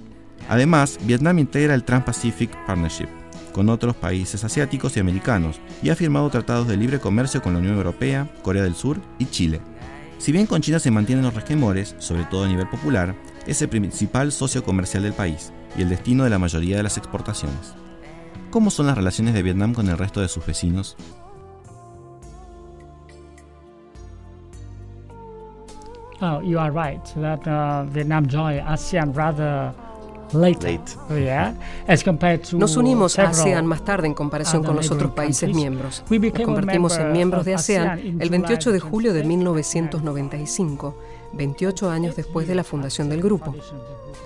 Además, 0.49 0.99
Vietnam 1.03 1.39
integra 1.39 1.75
el 1.75 1.85
Trans-Pacific 1.85 2.51
Partnership 2.67 3.09
con 3.53 3.69
otros 3.69 3.95
países 3.95 4.43
asiáticos 4.45 4.97
y 4.97 5.01
americanos 5.01 5.61
y 5.83 5.91
ha 5.91 5.95
firmado 5.95 6.29
tratados 6.31 6.67
de 6.67 6.77
libre 6.77 6.99
comercio 6.99 7.43
con 7.43 7.53
la 7.53 7.61
Unión 7.61 7.77
Europea, 7.77 8.29
Corea 8.43 8.63
del 8.63 8.75
Sur 8.75 8.99
y 9.19 9.27
Chile. 9.27 9.61
Si 10.19 10.33
bien 10.33 10.47
con 10.47 10.63
China 10.63 10.79
se 10.79 10.91
mantienen 10.91 11.25
los 11.25 11.35
resquemores, 11.35 11.95
sobre 11.99 12.25
todo 12.25 12.45
a 12.45 12.49
nivel 12.49 12.69
popular, 12.69 13.15
es 13.47 13.61
el 13.61 13.69
principal 13.69 14.33
socio 14.33 14.65
comercial 14.65 15.03
del 15.03 15.13
país 15.13 15.53
y 15.77 15.83
el 15.83 15.91
destino 15.91 16.25
de 16.25 16.31
la 16.31 16.39
mayoría 16.39 16.79
de 16.79 16.83
las 16.83 16.97
exportaciones. 16.97 17.75
¿Cómo 18.55 18.71
son 18.71 18.87
las 18.87 18.97
relaciones 18.97 19.35
de 19.35 19.43
Vietnam 19.43 19.75
con 19.75 19.89
el 19.89 19.99
resto 19.99 20.21
de 20.21 20.29
sus 20.29 20.47
vecinos? 20.47 20.97
Oh, 26.21 26.41
you 26.41 26.61
are 26.61 26.71
right 26.71 27.03
that 27.17 27.45
uh, 27.49 27.85
Vietnam 27.93 28.29
joined 28.31 28.65
ASEAN 28.65 29.13
rather 29.13 29.75
later. 30.33 30.69
Late. 30.69 30.97
Oh, 31.11 31.17
yeah, 31.17 31.53
as 31.89 32.05
compared 32.05 32.45
to 32.45 32.57
Nos 32.57 32.77
unimos 32.77 33.19
a 33.19 33.31
ASEAN 33.31 33.67
más 33.67 33.85
tarde 33.85 34.07
en 34.07 34.15
comparación 34.15 34.63
con 34.63 34.77
los 34.77 34.89
otros 34.89 35.11
países 35.11 35.53
miembros. 35.53 36.05
Nos 36.09 36.47
convertimos 36.47 36.97
en 36.97 37.11
miembros 37.11 37.45
de 37.45 37.55
ASEAN 37.55 38.21
el 38.21 38.31
28 38.31 38.71
de 38.71 38.79
julio 38.79 39.13
de 39.13 39.25
1995 39.25 40.97
28 41.37 41.91
años 41.91 42.17
después 42.17 42.47
de 42.49 42.55
la 42.55 42.65
fundación 42.65 43.09
del 43.09 43.23
grupo. 43.23 43.55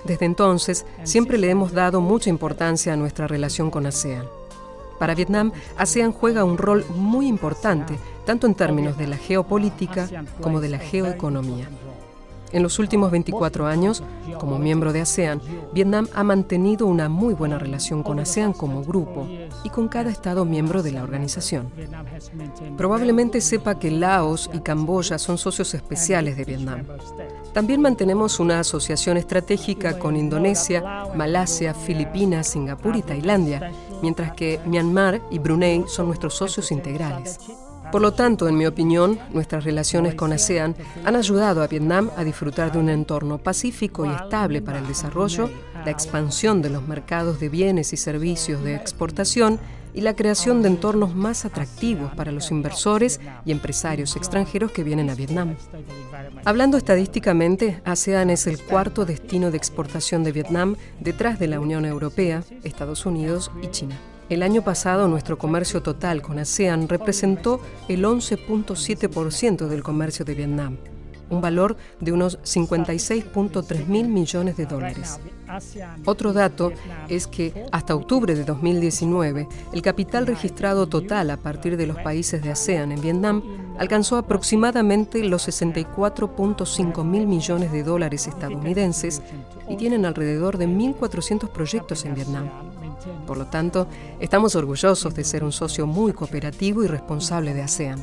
Desde 0.03 0.25
entonces, 0.25 0.85
siempre 1.03 1.37
le 1.37 1.49
hemos 1.49 1.71
dado 1.71 2.01
mucha 2.01 2.29
importancia 2.29 2.93
a 2.93 2.97
nuestra 2.97 3.27
relación 3.27 3.69
con 3.69 3.85
ASEAN. 3.85 4.25
Para 4.97 5.15
Vietnam, 5.15 5.51
ASEAN 5.77 6.11
juega 6.11 6.43
un 6.43 6.57
rol 6.57 6.85
muy 6.89 7.27
importante, 7.27 7.97
tanto 8.25 8.47
en 8.47 8.55
términos 8.55 8.97
de 8.97 9.07
la 9.07 9.17
geopolítica 9.17 10.09
como 10.41 10.59
de 10.59 10.69
la 10.69 10.79
geoeconomía. 10.79 11.69
En 12.51 12.63
los 12.63 12.79
últimos 12.79 13.11
24 13.11 13.67
años, 13.67 14.03
como 14.39 14.57
miembro 14.57 14.93
de 14.93 15.01
ASEAN, 15.01 15.41
Vietnam 15.73 16.07
ha 16.13 16.23
mantenido 16.23 16.87
una 16.87 17.09
muy 17.09 17.33
buena 17.33 17.59
relación 17.59 18.03
con 18.03 18.19
ASEAN 18.19 18.53
como 18.53 18.83
grupo 18.83 19.27
y 19.63 19.69
con 19.69 19.87
cada 19.87 20.09
Estado 20.09 20.45
miembro 20.45 20.81
de 20.81 20.91
la 20.91 21.03
organización. 21.03 21.71
Probablemente 22.77 23.41
sepa 23.41 23.77
que 23.77 23.91
Laos 23.91 24.49
y 24.53 24.59
Camboya 24.59 25.17
son 25.19 25.37
socios 25.37 25.73
especiales 25.73 26.37
de 26.37 26.45
Vietnam. 26.45 26.85
También 27.53 27.81
mantenemos 27.81 28.39
una 28.39 28.59
asociación 28.59 29.17
estratégica 29.17 29.99
con 29.99 30.15
Indonesia, 30.15 31.07
Malasia, 31.15 31.73
Filipinas, 31.73 32.47
Singapur 32.47 32.95
y 32.95 33.01
Tailandia, 33.01 33.71
mientras 34.01 34.33
que 34.33 34.59
Myanmar 34.65 35.21
y 35.29 35.39
Brunei 35.39 35.83
son 35.87 36.07
nuestros 36.07 36.35
socios 36.35 36.71
integrales. 36.71 37.39
Por 37.91 38.01
lo 38.01 38.13
tanto, 38.13 38.47
en 38.47 38.55
mi 38.55 38.67
opinión, 38.67 39.17
nuestras 39.33 39.63
relaciones 39.63 40.13
con 40.13 40.31
ASEAN 40.31 40.75
han 41.05 41.15
ayudado 41.15 41.63
a 41.63 41.67
Vietnam 41.67 42.11
a 42.17 42.23
disfrutar 42.23 42.71
de 42.71 42.77
un 42.77 42.89
entorno 42.89 43.39
pacífico 43.39 44.05
y 44.05 44.09
estable 44.09 44.61
para 44.61 44.77
el 44.77 44.87
desarrollo, 44.87 45.49
la 45.83 45.89
expansión 45.89 46.61
de 46.61 46.69
los 46.69 46.87
mercados 46.87 47.39
de 47.39 47.49
bienes 47.49 47.91
y 47.93 47.97
servicios 47.97 48.63
de 48.63 48.75
exportación 48.75 49.59
y 49.93 50.01
la 50.01 50.15
creación 50.15 50.61
de 50.61 50.69
entornos 50.69 51.15
más 51.15 51.45
atractivos 51.45 52.13
para 52.13 52.31
los 52.31 52.51
inversores 52.51 53.19
y 53.43 53.51
empresarios 53.51 54.15
extranjeros 54.15 54.71
que 54.71 54.83
vienen 54.83 55.09
a 55.09 55.15
Vietnam. 55.15 55.55
Hablando 56.45 56.77
estadísticamente, 56.77 57.81
ASEAN 57.85 58.29
es 58.29 58.45
el 58.45 58.61
cuarto 58.61 59.05
destino 59.05 59.49
de 59.49 59.57
exportación 59.57 60.23
de 60.23 60.31
Vietnam 60.31 60.75
detrás 60.99 61.39
de 61.39 61.47
la 61.47 61.59
Unión 61.59 61.85
Europea, 61.85 62.43
Estados 62.63 63.07
Unidos 63.07 63.49
y 63.63 63.67
China. 63.67 63.97
El 64.29 64.43
año 64.43 64.61
pasado 64.61 65.07
nuestro 65.07 65.39
comercio 65.39 65.81
total 65.81 66.21
con 66.21 66.37
ASEAN 66.37 66.87
representó 66.87 67.59
el 67.87 68.05
11.7% 68.05 69.67
del 69.67 69.81
comercio 69.81 70.23
de 70.23 70.35
Vietnam, 70.35 70.77
un 71.31 71.41
valor 71.41 71.77
de 71.99 72.11
unos 72.11 72.39
56.3 72.43 73.87
mil 73.87 74.07
millones 74.07 74.55
de 74.55 74.67
dólares. 74.67 75.19
Otro 76.05 76.31
dato 76.31 76.71
es 77.07 77.25
que 77.25 77.65
hasta 77.71 77.95
octubre 77.95 78.35
de 78.35 78.43
2019, 78.43 79.47
el 79.73 79.81
capital 79.81 80.27
registrado 80.27 80.87
total 80.87 81.31
a 81.31 81.37
partir 81.37 81.75
de 81.75 81.87
los 81.87 81.97
países 81.97 82.43
de 82.43 82.51
ASEAN 82.51 82.91
en 82.91 83.01
Vietnam 83.01 83.41
alcanzó 83.79 84.17
aproximadamente 84.17 85.23
los 85.23 85.47
64.5 85.47 87.03
mil 87.03 87.25
millones 87.25 87.71
de 87.71 87.83
dólares 87.83 88.27
estadounidenses 88.27 89.23
y 89.67 89.75
tienen 89.75 90.05
alrededor 90.05 90.59
de 90.59 90.67
1.400 90.67 91.49
proyectos 91.49 92.05
en 92.05 92.13
Vietnam. 92.13 92.47
Por 93.25 93.37
lo 93.37 93.47
tanto, 93.47 93.87
estamos 94.19 94.55
orgullosos 94.55 95.13
de 95.13 95.23
ser 95.23 95.43
un 95.43 95.51
socio 95.51 95.87
muy 95.87 96.13
cooperativo 96.13 96.83
y 96.83 96.87
responsable 96.87 97.53
de 97.53 97.61
ASEAN. 97.61 97.99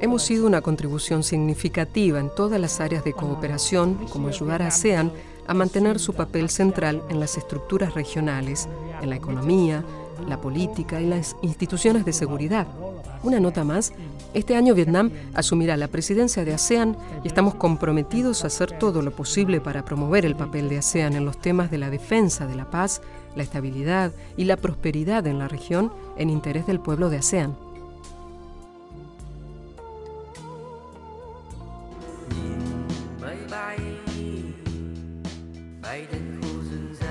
Hemos 0.00 0.22
sido 0.22 0.46
una 0.46 0.60
contribución 0.60 1.22
significativa 1.22 2.18
en 2.18 2.30
todas 2.34 2.60
las 2.60 2.80
áreas 2.80 3.04
de 3.04 3.12
cooperación, 3.12 3.94
como 4.10 4.28
ayudar 4.28 4.62
a 4.62 4.68
ASEAN 4.68 5.12
a 5.46 5.54
mantener 5.54 5.98
su 5.98 6.14
papel 6.14 6.50
central 6.50 7.02
en 7.08 7.20
las 7.20 7.36
estructuras 7.36 7.94
regionales, 7.94 8.68
en 9.00 9.10
la 9.10 9.16
economía, 9.16 9.84
la 10.28 10.40
política 10.40 11.00
y 11.00 11.06
las 11.06 11.36
instituciones 11.42 12.04
de 12.04 12.12
seguridad. 12.12 12.66
Una 13.22 13.38
nota 13.38 13.64
más, 13.64 13.92
este 14.34 14.56
año 14.56 14.74
Vietnam 14.74 15.10
asumirá 15.34 15.76
la 15.76 15.88
presidencia 15.88 16.44
de 16.44 16.54
ASEAN 16.54 16.96
y 17.22 17.28
estamos 17.28 17.54
comprometidos 17.54 18.42
a 18.42 18.48
hacer 18.48 18.78
todo 18.78 19.02
lo 19.02 19.12
posible 19.12 19.60
para 19.60 19.84
promover 19.84 20.24
el 20.26 20.36
papel 20.36 20.68
de 20.68 20.78
ASEAN 20.78 21.14
en 21.14 21.24
los 21.24 21.38
temas 21.38 21.70
de 21.70 21.78
la 21.78 21.90
defensa 21.90 22.46
de 22.46 22.56
la 22.56 22.70
paz, 22.70 23.00
la 23.34 23.42
estabilidad 23.42 24.12
y 24.36 24.44
la 24.44 24.56
prosperidad 24.56 25.26
en 25.26 25.38
la 25.38 25.48
región 25.48 25.92
en 26.16 26.30
interés 26.30 26.66
del 26.66 26.80
pueblo 26.80 27.10
de 27.10 27.18
ASEAN. 27.18 27.56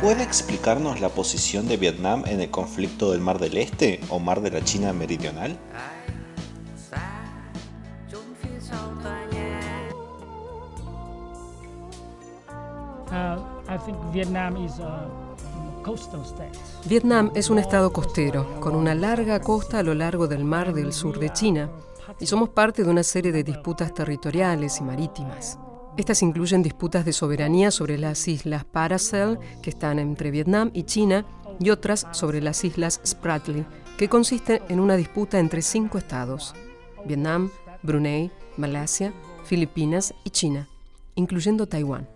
¿Puede 0.01 0.23
explicarnos 0.23 0.99
la 0.99 1.09
posición 1.09 1.67
de 1.67 1.77
Vietnam 1.77 2.23
en 2.25 2.41
el 2.41 2.49
conflicto 2.49 3.11
del 3.11 3.21
Mar 3.21 3.37
del 3.37 3.57
Este 3.57 3.99
o 4.09 4.17
Mar 4.17 4.41
de 4.41 4.49
la 4.49 4.63
China 4.63 4.93
Meridional? 4.93 5.59
Uh, 13.11 14.11
Vietnam 14.11 14.57
is 14.57 14.79
Vietnam 16.85 17.31
es 17.35 17.50
un 17.50 17.59
estado 17.59 17.91
costero, 17.91 18.59
con 18.59 18.75
una 18.75 18.95
larga 18.95 19.39
costa 19.39 19.79
a 19.79 19.83
lo 19.83 19.93
largo 19.93 20.27
del 20.27 20.43
mar 20.43 20.73
del 20.73 20.93
sur 20.93 21.19
de 21.19 21.31
China, 21.31 21.69
y 22.19 22.25
somos 22.25 22.50
parte 22.50 22.83
de 22.83 22.89
una 22.89 23.03
serie 23.03 23.31
de 23.31 23.43
disputas 23.43 23.93
territoriales 23.93 24.79
y 24.79 24.83
marítimas. 24.83 25.57
Estas 25.97 26.21
incluyen 26.21 26.63
disputas 26.63 27.03
de 27.03 27.13
soberanía 27.13 27.69
sobre 27.71 27.97
las 27.97 28.27
islas 28.27 28.63
Paracel, 28.63 29.39
que 29.61 29.71
están 29.71 30.00
entre 30.00 30.31
Vietnam 30.31 30.71
y 30.73 30.83
China, 30.83 31.25
y 31.59 31.69
otras 31.69 32.07
sobre 32.11 32.41
las 32.41 32.63
islas 32.63 33.01
Spratly, 33.05 33.65
que 33.97 34.09
consisten 34.09 34.61
en 34.69 34.79
una 34.79 34.95
disputa 34.95 35.39
entre 35.39 35.61
cinco 35.61 35.97
estados, 35.97 36.55
Vietnam, 37.05 37.51
Brunei, 37.83 38.31
Malasia, 38.57 39.13
Filipinas 39.43 40.13
y 40.23 40.29
China, 40.29 40.67
incluyendo 41.15 41.67
Taiwán. 41.67 42.07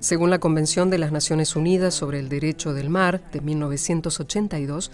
Según 0.00 0.30
la 0.30 0.38
Convención 0.38 0.90
de 0.90 0.98
las 0.98 1.10
Naciones 1.10 1.56
Unidas 1.56 1.92
sobre 1.92 2.20
el 2.20 2.28
Derecho 2.28 2.72
del 2.72 2.88
Mar 2.88 3.20
de 3.32 3.40
1982, 3.40 4.92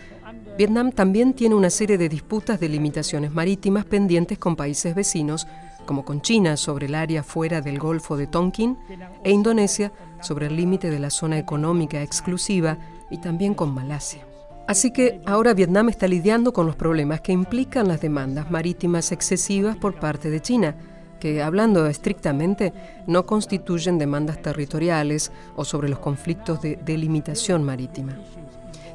Vietnam 0.57 0.93
también 0.93 1.35
tiene 1.35 1.55
una 1.55 1.69
serie 1.69 1.99
de 1.99 2.09
disputas 2.09 2.59
de 2.59 2.71
limitaciones 2.71 3.33
marítimas 3.33 3.85
pendientes 3.85 4.39
con 4.39 4.57
países 4.57 4.95
vecinos, 4.95 5.47
como 5.85 6.07
con 6.07 6.23
China 6.23 6.57
sobre 6.57 6.87
el 6.87 6.95
área 6.95 7.23
fuera 7.23 7.61
del 7.61 7.79
Golfo 7.79 8.17
de 8.17 8.27
Tonkin 8.27 8.79
e 9.23 9.31
Indonesia 9.31 9.93
sobre 10.23 10.47
el 10.47 10.57
límite 10.57 10.89
de 10.91 10.99
la 10.99 11.11
zona 11.11 11.39
económica 11.39 12.03
exclusiva 12.03 12.79
y 13.11 13.19
también 13.19 13.53
con 13.53 13.75
Malasia. 13.75 14.27
Así 14.67 14.91
que 14.91 15.21
ahora 15.27 15.53
Vietnam 15.53 15.91
está 15.91 16.09
lidiando 16.09 16.55
con 16.55 16.65
los 16.65 16.77
problemas 16.77 17.21
que 17.21 17.33
implican 17.33 17.89
las 17.89 18.01
demandas 18.01 18.51
marítimas 18.51 19.13
excesivas 19.13 19.77
por 19.77 20.01
parte 20.01 20.31
de 20.31 20.41
China, 20.41 20.75
que, 21.21 21.43
hablando 21.43 21.87
estrictamente, 21.87 22.73
no 23.07 23.27
constituyen 23.27 23.99
demandas 23.99 24.41
territoriales 24.43 25.33
o 25.57 25.65
sobre 25.65 25.89
los 25.89 25.99
conflictos 25.99 26.61
de 26.63 26.79
delimitación 26.85 27.65
marítima, 27.65 28.17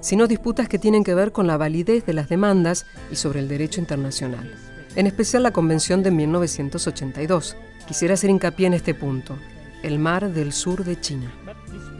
sino 0.01 0.27
disputas 0.27 0.69
que 0.69 0.79
tienen 0.79 1.03
que 1.03 1.15
ver 1.15 1.31
con 1.31 1.47
la 1.47 1.57
validez 1.57 2.05
de 2.05 2.13
las 2.13 2.29
demandas 2.29 2.85
y 3.11 3.15
sobre 3.15 3.39
el 3.39 3.47
derecho 3.47 3.79
internacional, 3.79 4.53
en 4.95 5.07
especial 5.07 5.43
la 5.43 5.51
Convención 5.51 6.03
de 6.03 6.11
1982. 6.11 7.57
Quisiera 7.87 8.13
hacer 8.13 8.29
hincapié 8.29 8.67
en 8.67 8.73
este 8.73 8.93
punto, 8.93 9.35
el 9.83 9.99
mar 9.99 10.31
del 10.31 10.53
sur 10.53 10.83
de 10.83 10.99
China. 10.99 11.31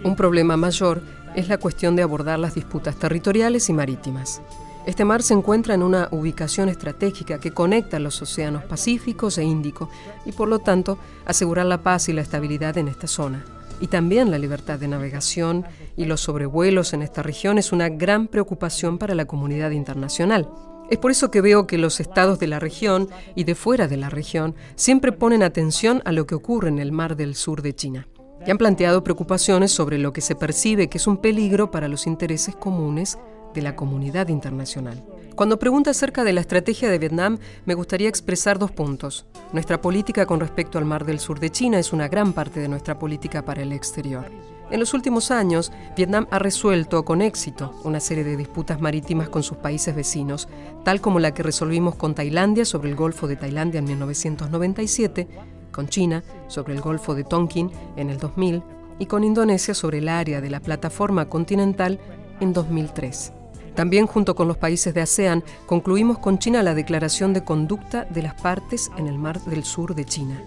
Un 0.04 0.16
problema 0.16 0.58
mayor 0.58 1.02
es 1.36 1.48
la 1.50 1.58
cuestión 1.58 1.96
de 1.96 2.04
abordar 2.04 2.40
las 2.40 2.56
disputas 2.56 2.98
territoriales 2.98 3.70
y 3.70 3.74
marítimas. 3.74 4.42
Este 4.90 5.06
mar 5.06 5.22
se 5.22 5.36
encuentra 5.36 5.76
en 5.76 5.84
una 5.84 6.08
ubicación 6.10 6.68
estratégica 6.68 7.40
que 7.40 7.52
conecta 7.52 8.00
los 8.00 8.20
océanos 8.24 8.64
Pacíficos 8.64 9.38
e 9.38 9.44
Índico 9.44 9.88
y 10.26 10.32
por 10.32 10.48
lo 10.48 10.58
tanto 10.58 10.98
asegurar 11.28 11.68
la 11.68 11.84
paz 11.84 12.10
y 12.10 12.14
la 12.14 12.24
estabilidad 12.24 12.76
en 12.80 12.88
esta 12.88 13.06
zona. 13.06 13.46
Y 13.80 13.86
también 13.86 14.32
la 14.32 14.40
libertad 14.40 14.80
de 14.80 14.88
navegación 14.88 15.64
y 15.96 16.06
los 16.06 16.22
sobrevuelos 16.22 16.94
en 16.94 17.04
esta 17.04 17.22
región 17.22 17.60
es 17.60 17.72
una 17.72 17.88
gran 17.88 18.26
preocupación 18.26 18.98
para 18.98 19.14
la 19.14 19.26
comunidad 19.26 19.70
internacional. 19.70 20.50
Es 20.90 20.98
por 20.98 21.12
eso 21.12 21.30
que 21.30 21.42
veo 21.42 21.68
que 21.68 21.78
los 21.78 22.00
estados 22.00 22.40
de 22.40 22.48
la 22.48 22.58
región 22.58 23.10
y 23.36 23.44
de 23.44 23.54
fuera 23.54 23.88
de 23.88 23.98
la 23.98 24.10
región 24.10 24.56
siempre 24.76 25.12
ponen 25.12 25.44
atención 25.44 26.02
a 26.04 26.12
lo 26.12 26.26
que 26.26 26.34
ocurre 26.34 26.70
en 26.70 26.80
el 26.80 26.92
mar 26.92 27.16
del 27.16 27.36
sur 27.36 27.62
de 27.62 27.76
China 27.76 28.08
y 28.46 28.50
han 28.50 28.58
planteado 28.58 29.04
preocupaciones 29.04 29.72
sobre 29.72 30.00
lo 30.00 30.14
que 30.14 30.22
se 30.22 30.34
percibe 30.34 30.88
que 30.88 30.98
es 30.98 31.08
un 31.08 31.18
peligro 31.18 31.72
para 31.72 31.88
los 31.88 32.08
intereses 32.08 32.56
comunes 32.56 33.20
de 33.54 33.62
la 33.62 33.76
comunidad 33.76 34.28
internacional. 34.30 35.04
Cuando 35.36 35.60
pregunta 35.60 35.92
acerca 35.92 36.24
de 36.24 36.34
la 36.34 36.42
estrategia 36.42 36.90
de 36.90 37.00
Vietnam, 37.00 37.40
me 37.66 37.74
gustaría 37.74 38.10
expresar 38.10 38.60
dos 38.60 38.72
puntos. 38.72 39.26
Nuestra 39.54 39.82
política 39.82 40.26
con 40.26 40.40
respecto 40.40 40.78
al 40.78 40.86
Mar 40.86 41.06
del 41.06 41.20
Sur 41.20 41.40
de 41.40 41.50
China 41.50 41.80
es 41.80 41.94
una 41.94 42.08
gran 42.08 42.34
parte 42.34 42.60
de 42.60 42.68
nuestra 42.68 43.00
política 43.00 43.46
para 43.46 43.62
el 43.62 43.72
exterior. 43.72 44.26
En 44.70 44.80
los 44.80 44.94
últimos 44.94 45.32
años, 45.32 45.72
Vietnam 45.96 46.28
ha 46.30 46.40
resuelto 46.40 47.04
con 47.04 47.22
éxito 47.22 47.74
una 47.84 48.00
serie 48.00 48.24
de 48.24 48.38
disputas 48.38 48.80
marítimas 48.82 49.30
con 49.30 49.42
sus 49.42 49.58
países 49.58 49.96
vecinos, 49.96 50.48
tal 50.84 51.02
como 51.02 51.20
la 51.20 51.34
que 51.34 51.42
resolvimos 51.42 51.96
con 51.96 52.14
Tailandia 52.14 52.66
sobre 52.66 52.90
el 52.90 52.96
Golfo 52.96 53.28
de 53.28 53.36
Tailandia 53.36 53.80
en 53.80 53.86
1997 53.86 55.28
con 55.72 55.88
China 55.88 56.24
sobre 56.48 56.74
el 56.74 56.82
Golfo 56.82 57.16
de 57.16 57.24
Tonkin 57.24 57.72
en 57.96 58.10
el 58.10 58.18
2000 58.18 58.62
y 59.00 59.06
con 59.06 59.24
Indonesia 59.24 59.74
sobre 59.74 60.00
el 60.00 60.10
área 60.10 60.42
de 60.42 60.50
la 60.50 60.60
plataforma 60.60 61.30
continental 61.30 62.00
en 62.40 62.54
2003. 62.54 63.39
También 63.80 64.08
junto 64.08 64.36
con 64.36 64.50
los 64.50 64.58
países 64.58 64.94
de 64.94 65.00
ASEAN 65.00 65.42
concluimos 65.66 66.20
con 66.20 66.38
China 66.38 66.62
la 66.64 66.76
declaración 66.76 67.32
de 67.32 67.46
conducta 67.46 68.04
de 68.04 68.22
las 68.22 68.34
partes 68.34 68.92
en 68.98 69.08
el 69.08 69.18
Mar 69.18 69.40
del 69.46 69.64
Sur 69.64 69.96
de 69.96 70.04
China. 70.04 70.44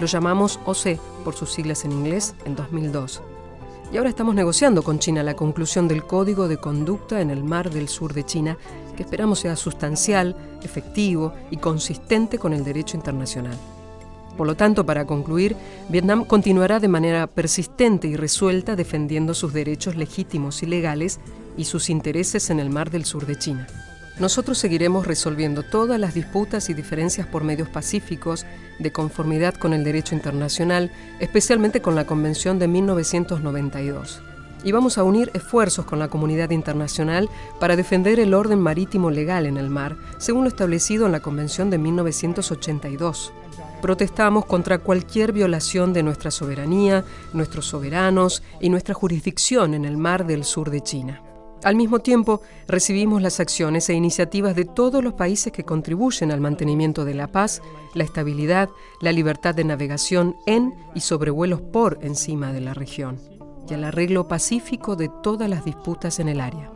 Lo 0.00 0.06
llamamos 0.06 0.58
OC 0.64 0.98
por 1.24 1.34
sus 1.34 1.52
siglas 1.52 1.84
en 1.84 1.92
inglés 1.92 2.34
en 2.46 2.56
2002. 2.56 3.20
Y 3.92 3.98
ahora 3.98 4.08
estamos 4.08 4.34
negociando 4.34 4.82
con 4.82 4.98
China 4.98 5.22
la 5.22 5.36
conclusión 5.36 5.88
del 5.88 6.04
Código 6.04 6.48
de 6.48 6.56
Conducta 6.56 7.20
en 7.20 7.28
el 7.28 7.44
Mar 7.44 7.68
del 7.68 7.86
Sur 7.86 8.14
de 8.14 8.24
China, 8.24 8.56
que 8.96 9.02
esperamos 9.02 9.40
sea 9.40 9.54
sustancial, 9.54 10.34
efectivo 10.62 11.34
y 11.50 11.58
consistente 11.58 12.38
con 12.38 12.54
el 12.54 12.64
derecho 12.64 12.96
internacional. 12.96 13.58
Por 14.38 14.46
lo 14.46 14.56
tanto, 14.56 14.86
para 14.86 15.04
concluir, 15.04 15.54
Vietnam 15.90 16.24
continuará 16.24 16.80
de 16.80 16.88
manera 16.88 17.26
persistente 17.26 18.08
y 18.08 18.16
resuelta 18.16 18.74
defendiendo 18.74 19.34
sus 19.34 19.52
derechos 19.52 19.96
legítimos 19.96 20.62
y 20.62 20.66
legales 20.66 21.20
y 21.58 21.64
sus 21.64 21.90
intereses 21.90 22.48
en 22.48 22.60
el 22.60 22.70
Mar 22.70 22.90
del 22.90 23.04
Sur 23.04 23.26
de 23.26 23.36
China. 23.36 23.66
Nosotros 24.18 24.58
seguiremos 24.58 25.06
resolviendo 25.06 25.62
todas 25.62 26.00
las 26.00 26.14
disputas 26.14 26.70
y 26.70 26.74
diferencias 26.74 27.26
por 27.26 27.44
medios 27.44 27.68
pacíficos, 27.68 28.46
de 28.80 28.90
conformidad 28.90 29.54
con 29.54 29.72
el 29.72 29.84
derecho 29.84 30.14
internacional, 30.14 30.90
especialmente 31.20 31.80
con 31.80 31.94
la 31.94 32.04
Convención 32.04 32.58
de 32.58 32.66
1992. 32.66 34.22
Y 34.64 34.72
vamos 34.72 34.98
a 34.98 35.04
unir 35.04 35.30
esfuerzos 35.34 35.84
con 35.84 36.00
la 36.00 36.08
comunidad 36.08 36.50
internacional 36.50 37.28
para 37.60 37.76
defender 37.76 38.18
el 38.18 38.34
orden 38.34 38.58
marítimo 38.58 39.10
legal 39.10 39.46
en 39.46 39.56
el 39.56 39.70
mar, 39.70 39.96
según 40.18 40.42
lo 40.42 40.48
establecido 40.48 41.06
en 41.06 41.12
la 41.12 41.20
Convención 41.20 41.70
de 41.70 41.78
1982. 41.78 43.32
Protestamos 43.80 44.46
contra 44.46 44.78
cualquier 44.78 45.30
violación 45.30 45.92
de 45.92 46.02
nuestra 46.02 46.32
soberanía, 46.32 47.04
nuestros 47.32 47.66
soberanos 47.66 48.42
y 48.60 48.68
nuestra 48.68 48.94
jurisdicción 48.94 49.74
en 49.74 49.84
el 49.84 49.96
mar 49.96 50.26
del 50.26 50.42
sur 50.42 50.70
de 50.70 50.80
China. 50.80 51.22
Al 51.64 51.74
mismo 51.74 51.98
tiempo, 51.98 52.40
recibimos 52.68 53.20
las 53.20 53.40
acciones 53.40 53.88
e 53.88 53.94
iniciativas 53.94 54.54
de 54.54 54.64
todos 54.64 55.02
los 55.02 55.14
países 55.14 55.52
que 55.52 55.64
contribuyen 55.64 56.30
al 56.30 56.40
mantenimiento 56.40 57.04
de 57.04 57.14
la 57.14 57.26
paz, 57.32 57.62
la 57.94 58.04
estabilidad, 58.04 58.70
la 59.00 59.10
libertad 59.10 59.56
de 59.56 59.64
navegación 59.64 60.36
en 60.46 60.76
y 60.94 61.00
sobre 61.00 61.32
vuelos 61.32 61.60
por 61.60 61.98
encima 62.00 62.52
de 62.52 62.60
la 62.60 62.74
región, 62.74 63.18
y 63.68 63.74
al 63.74 63.82
arreglo 63.82 64.28
pacífico 64.28 64.94
de 64.94 65.10
todas 65.22 65.50
las 65.50 65.64
disputas 65.64 66.20
en 66.20 66.28
el 66.28 66.40
área. 66.40 66.70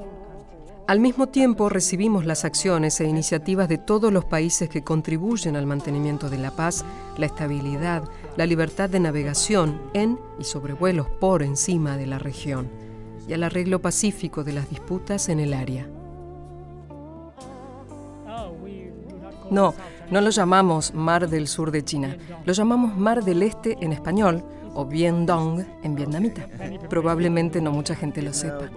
Al 0.89 0.99
mismo 0.99 1.29
tiempo, 1.29 1.69
recibimos 1.69 2.27
las 2.27 2.45
acciones 2.45 3.01
e 3.01 3.05
iniciativas 3.05 3.69
de 3.69 3.79
todos 3.79 4.13
los 4.13 4.25
países 4.25 4.69
que 4.69 4.83
contribuyen 4.83 5.55
al 5.55 5.65
mantenimiento 5.65 6.29
de 6.29 6.39
la 6.39 6.51
paz, 6.51 6.85
la 7.17 7.27
estabilidad, 7.27 8.03
la 8.37 8.47
libertad 8.47 8.91
de 8.91 8.99
navegación 8.99 9.81
en 9.95 10.19
y 10.41 10.45
sobre 10.45 10.73
vuelos 10.73 11.07
por 11.09 11.45
encima 11.45 11.97
de 11.97 12.07
la 12.07 12.19
región 12.19 12.82
y 13.33 13.35
al 13.35 13.45
arreglo 13.45 13.81
pacífico 13.81 14.45
de 14.45 14.53
las 14.53 14.69
disputas 14.69 15.31
en 15.31 15.41
el 15.41 15.55
área. 15.55 15.89
No, 19.51 19.75
no 20.11 20.21
lo 20.21 20.29
llamamos 20.29 20.93
Mar 20.93 21.31
del 21.31 21.49
Sur 21.49 21.71
de 21.71 21.83
China, 21.83 22.19
lo 22.45 22.53
llamamos 22.53 22.95
Mar 22.95 23.25
del 23.25 23.43
Este 23.43 23.79
en 23.81 23.95
español 23.95 24.45
o 24.75 24.85
Bien 24.85 25.25
Dong 25.25 25.65
en 25.83 25.95
vietnamita. 25.95 26.47
Probablemente 26.91 27.63
no 27.63 27.71
mucha 27.71 27.95
gente 27.95 28.21
lo 28.21 28.35
sepa. 28.35 28.69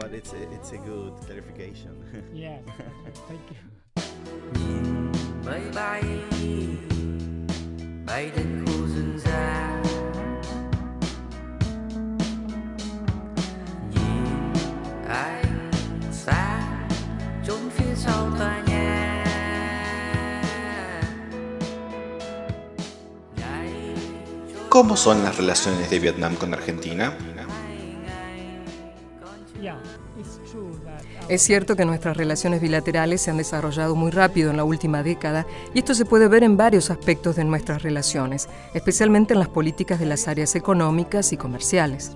¿Cómo 24.75 24.97
son 24.97 25.23
las 25.23 25.37
relaciones 25.37 25.89
de 25.89 25.99
Vietnam 25.99 26.35
con 26.35 26.53
Argentina? 26.53 27.17
Es 31.29 31.41
cierto 31.43 31.77
que 31.77 31.85
nuestras 31.85 32.17
relaciones 32.17 32.59
bilaterales 32.59 33.21
se 33.21 33.31
han 33.31 33.37
desarrollado 33.37 33.95
muy 33.95 34.11
rápido 34.11 34.51
en 34.51 34.57
la 34.57 34.65
última 34.65 35.01
década 35.01 35.47
y 35.73 35.79
esto 35.79 35.93
se 35.93 36.03
puede 36.03 36.27
ver 36.27 36.43
en 36.43 36.57
varios 36.57 36.89
aspectos 36.91 37.37
de 37.37 37.45
nuestras 37.45 37.83
relaciones, 37.83 38.49
especialmente 38.73 39.31
en 39.31 39.39
las 39.39 39.47
políticas 39.47 39.97
de 39.97 40.07
las 40.07 40.27
áreas 40.27 40.55
económicas 40.55 41.31
y 41.31 41.37
comerciales. 41.37 42.11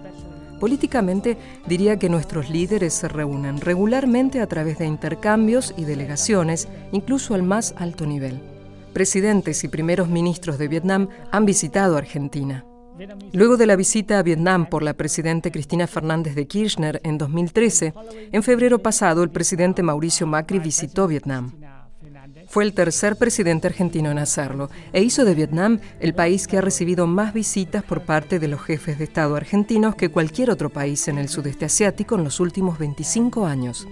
Políticamente 0.59 1.37
diría 1.65 1.97
que 1.97 2.09
nuestros 2.09 2.49
líderes 2.49 2.93
se 2.93 3.07
reúnen 3.07 3.61
regularmente 3.61 4.41
a 4.41 4.47
través 4.47 4.79
de 4.79 4.85
intercambios 4.85 5.73
y 5.77 5.85
delegaciones, 5.85 6.67
incluso 6.91 7.35
al 7.35 7.43
más 7.43 7.73
alto 7.77 8.05
nivel 8.05 8.58
presidentes 8.89 9.63
y 9.63 9.67
primeros 9.67 10.09
ministros 10.09 10.57
de 10.57 10.67
Vietnam 10.67 11.09
han 11.31 11.45
visitado 11.45 11.97
Argentina. 11.97 12.65
Luego 13.31 13.55
de 13.55 13.65
la 13.65 13.75
visita 13.75 14.19
a 14.19 14.23
Vietnam 14.23 14.65
por 14.65 14.83
la 14.83 14.93
presidenta 14.93 15.51
Cristina 15.51 15.87
Fernández 15.87 16.35
de 16.35 16.47
Kirchner 16.47 16.99
en 17.03 17.17
2013, 17.17 17.93
en 18.31 18.43
febrero 18.43 18.79
pasado 18.79 19.23
el 19.23 19.29
presidente 19.29 19.83
Mauricio 19.83 20.27
Macri 20.27 20.59
visitó 20.59 21.07
Vietnam. 21.07 21.53
Fue 22.47 22.63
el 22.63 22.73
tercer 22.73 23.15
presidente 23.15 23.67
argentino 23.67 24.09
en 24.09 24.17
hacerlo 24.17 24.69
e 24.91 25.03
hizo 25.03 25.23
de 25.23 25.35
Vietnam 25.35 25.79
el 25.99 26.15
país 26.15 26.47
que 26.47 26.57
ha 26.57 26.61
recibido 26.61 27.05
más 27.05 27.33
visitas 27.33 27.83
por 27.83 28.01
parte 28.01 28.39
de 28.39 28.47
los 28.47 28.61
jefes 28.61 28.97
de 28.97 29.03
Estado 29.03 29.35
argentinos 29.35 29.95
que 29.95 30.09
cualquier 30.09 30.49
otro 30.49 30.69
país 30.69 31.07
en 31.07 31.19
el 31.19 31.29
sudeste 31.29 31.65
asiático 31.65 32.15
en 32.15 32.23
los 32.23 32.39
últimos 32.39 32.79
25 32.79 33.45
años. 33.45 33.87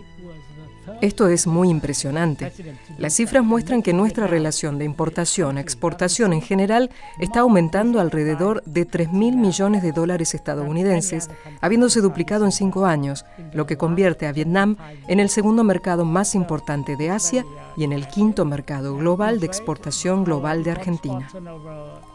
Esto 1.02 1.28
es 1.30 1.48
muy 1.48 1.70
impresionante. 1.70 2.52
Las 2.98 3.14
cifras 3.14 3.44
muestran 3.44 3.82
que 3.82 3.94
nuestra 3.94 4.28
relación 4.28 4.78
de 4.78 4.86
importación-exportación 4.86 6.34
en 6.34 6.42
general 6.42 6.90
está 7.20 7.42
aumentando 7.42 8.00
alrededor 8.00 8.64
de 8.66 8.86
3 8.86 9.12
mil 9.12 9.38
millones 9.38 9.84
de 9.84 9.92
dólares 9.92 10.34
estadounidenses, 10.34 11.30
habiéndose 11.62 12.02
duplicado 12.02 12.46
en 12.46 12.52
cinco 12.52 12.86
años, 12.86 13.26
lo 13.54 13.68
que 13.68 13.78
convierte 13.78 14.28
a 14.28 14.32
Vietnam 14.32 14.78
en 15.08 15.20
el 15.20 15.30
segundo 15.30 15.64
mercado 15.64 16.06
más 16.06 16.36
importante 16.36 16.96
de 16.96 17.12
Asia 17.12 17.46
y 17.78 17.84
en 17.84 17.94
el 17.94 18.08
quinto 18.08 18.44
mercado 18.44 18.98
global 18.98 19.40
de 19.40 19.46
exportación 19.46 20.24
global 20.24 20.63
de 20.63 20.72
Argentina. 20.72 21.30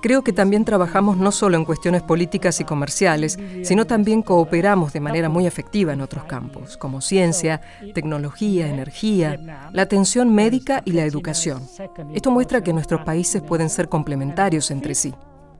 Creo 0.02 0.22
que 0.22 0.32
también 0.32 0.64
trabajamos 0.64 1.16
no 1.16 1.30
solo 1.30 1.56
en 1.56 1.64
cuestiones 1.64 2.02
políticas 2.02 2.60
y 2.60 2.64
comerciales, 2.64 3.38
sino 3.62 3.86
también 3.86 4.22
cooperamos 4.22 4.92
de 4.92 5.00
manera 5.00 5.28
muy 5.28 5.46
efectiva 5.46 5.92
en 5.92 6.00
otros 6.00 6.24
campos, 6.24 6.76
como 6.76 7.00
ciencia, 7.00 7.60
tecnología, 7.94 8.68
energía, 8.68 9.68
la 9.72 9.82
atención 9.82 10.34
médica 10.34 10.82
y 10.84 10.92
la 10.92 11.04
educación. 11.04 11.62
Esto 12.12 12.30
muestra 12.32 12.62
que 12.62 12.72
nuestros 12.72 13.02
países 13.02 13.40
pueden 13.40 13.70
ser 13.70 13.88
complementarios 13.88 14.70
entre 14.72 14.94
sí. 14.94 15.14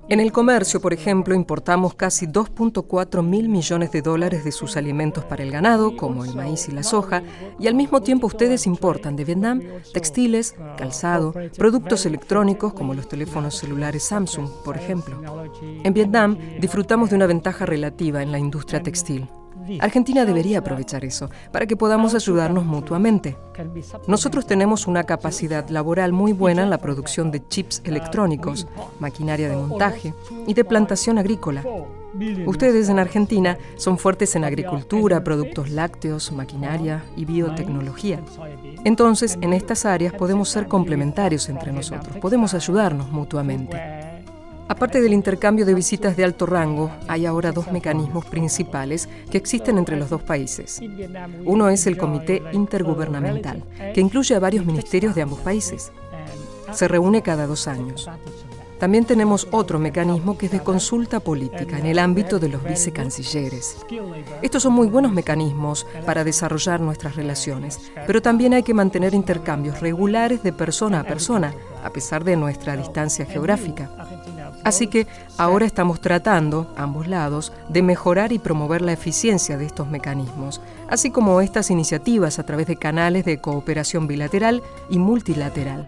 En 0.08 0.20
el 0.20 0.32
comercio, 0.32 0.80
por 0.80 0.92
ejemplo, 0.92 1.34
importamos 1.34 1.94
casi 1.94 2.26
2.4 2.26 3.22
mil 3.22 3.48
millones 3.48 3.92
de 3.92 4.02
dólares 4.02 4.44
de 4.44 4.52
sus 4.52 4.76
alimentos 4.76 5.24
para 5.24 5.42
el 5.42 5.50
ganado, 5.50 5.96
como 5.96 6.24
el 6.24 6.34
maíz 6.34 6.68
y 6.68 6.72
la 6.72 6.82
soja, 6.82 7.22
y 7.58 7.68
al 7.68 7.74
mismo 7.74 8.02
tiempo 8.02 8.26
ustedes 8.26 8.66
importan 8.66 9.16
de 9.16 9.24
Vietnam 9.24 9.62
textiles, 9.92 10.56
calzado, 10.76 11.34
productos 11.56 12.04
electrónicos 12.04 12.74
como 12.74 12.94
los 12.94 13.08
teléfonos 13.08 13.56
celulares 13.56 14.02
Samsung, 14.02 14.48
por 14.64 14.76
ejemplo. 14.76 15.20
En 15.84 15.94
Vietnam 15.94 16.36
disfrutamos 16.60 17.10
de 17.10 17.16
una 17.16 17.26
ventaja 17.26 17.64
relativa 17.64 18.22
en 18.22 18.32
la 18.32 18.38
industria 18.38 18.82
textil. 18.82 19.28
Argentina 19.80 20.24
debería 20.24 20.58
aprovechar 20.58 21.04
eso 21.04 21.30
para 21.50 21.66
que 21.66 21.76
podamos 21.76 22.14
ayudarnos 22.14 22.64
mutuamente. 22.64 23.36
Nosotros 24.06 24.46
tenemos 24.46 24.86
una 24.86 25.04
capacidad 25.04 25.68
laboral 25.68 26.12
muy 26.12 26.32
buena 26.32 26.62
en 26.62 26.70
la 26.70 26.78
producción 26.78 27.30
de 27.30 27.46
chips 27.48 27.82
electrónicos, 27.84 28.66
maquinaria 28.98 29.48
de 29.48 29.56
montaje 29.56 30.14
y 30.46 30.54
de 30.54 30.64
plantación 30.64 31.18
agrícola. 31.18 31.64
Ustedes 32.46 32.88
en 32.88 32.98
Argentina 32.98 33.56
son 33.76 33.98
fuertes 33.98 34.36
en 34.36 34.44
agricultura, 34.44 35.24
productos 35.24 35.70
lácteos, 35.70 36.30
maquinaria 36.32 37.04
y 37.16 37.24
biotecnología. 37.24 38.20
Entonces, 38.84 39.38
en 39.40 39.52
estas 39.52 39.86
áreas 39.86 40.12
podemos 40.12 40.48
ser 40.48 40.68
complementarios 40.68 41.48
entre 41.48 41.72
nosotros, 41.72 42.16
podemos 42.18 42.54
ayudarnos 42.54 43.10
mutuamente. 43.10 44.01
Aparte 44.72 45.02
del 45.02 45.12
intercambio 45.12 45.66
de 45.66 45.74
visitas 45.74 46.16
de 46.16 46.24
alto 46.24 46.46
rango, 46.46 46.90
hay 47.06 47.26
ahora 47.26 47.52
dos 47.52 47.70
mecanismos 47.70 48.24
principales 48.24 49.06
que 49.30 49.36
existen 49.36 49.76
entre 49.76 49.98
los 49.98 50.08
dos 50.08 50.22
países. 50.22 50.80
Uno 51.44 51.68
es 51.68 51.86
el 51.86 51.98
Comité 51.98 52.42
Intergubernamental, 52.52 53.64
que 53.92 54.00
incluye 54.00 54.34
a 54.34 54.40
varios 54.40 54.64
ministerios 54.64 55.14
de 55.14 55.20
ambos 55.20 55.40
países. 55.40 55.92
Se 56.72 56.88
reúne 56.88 57.20
cada 57.20 57.46
dos 57.46 57.68
años. 57.68 58.08
También 58.78 59.04
tenemos 59.04 59.46
otro 59.50 59.78
mecanismo 59.78 60.38
que 60.38 60.46
es 60.46 60.52
de 60.52 60.60
consulta 60.60 61.20
política 61.20 61.78
en 61.78 61.84
el 61.84 61.98
ámbito 61.98 62.38
de 62.38 62.48
los 62.48 62.64
vicecancilleres. 62.64 63.76
Estos 64.40 64.62
son 64.62 64.72
muy 64.72 64.88
buenos 64.88 65.12
mecanismos 65.12 65.86
para 66.06 66.24
desarrollar 66.24 66.80
nuestras 66.80 67.14
relaciones, 67.14 67.92
pero 68.06 68.22
también 68.22 68.54
hay 68.54 68.62
que 68.62 68.72
mantener 68.72 69.12
intercambios 69.12 69.80
regulares 69.80 70.42
de 70.42 70.54
persona 70.54 71.00
a 71.00 71.04
persona, 71.04 71.54
a 71.84 71.90
pesar 71.90 72.24
de 72.24 72.36
nuestra 72.36 72.74
distancia 72.74 73.26
geográfica. 73.26 73.90
Así 74.64 74.86
que 74.86 75.06
ahora 75.38 75.66
estamos 75.66 76.00
tratando, 76.00 76.72
ambos 76.76 77.08
lados, 77.08 77.52
de 77.68 77.82
mejorar 77.82 78.32
y 78.32 78.38
promover 78.38 78.80
la 78.82 78.92
eficiencia 78.92 79.56
de 79.56 79.66
estos 79.66 79.88
mecanismos, 79.88 80.60
así 80.88 81.10
como 81.10 81.40
estas 81.40 81.70
iniciativas 81.70 82.38
a 82.38 82.46
través 82.46 82.66
de 82.68 82.76
canales 82.76 83.24
de 83.24 83.38
cooperación 83.38 84.06
bilateral 84.06 84.62
y 84.88 84.98
multilateral. 84.98 85.86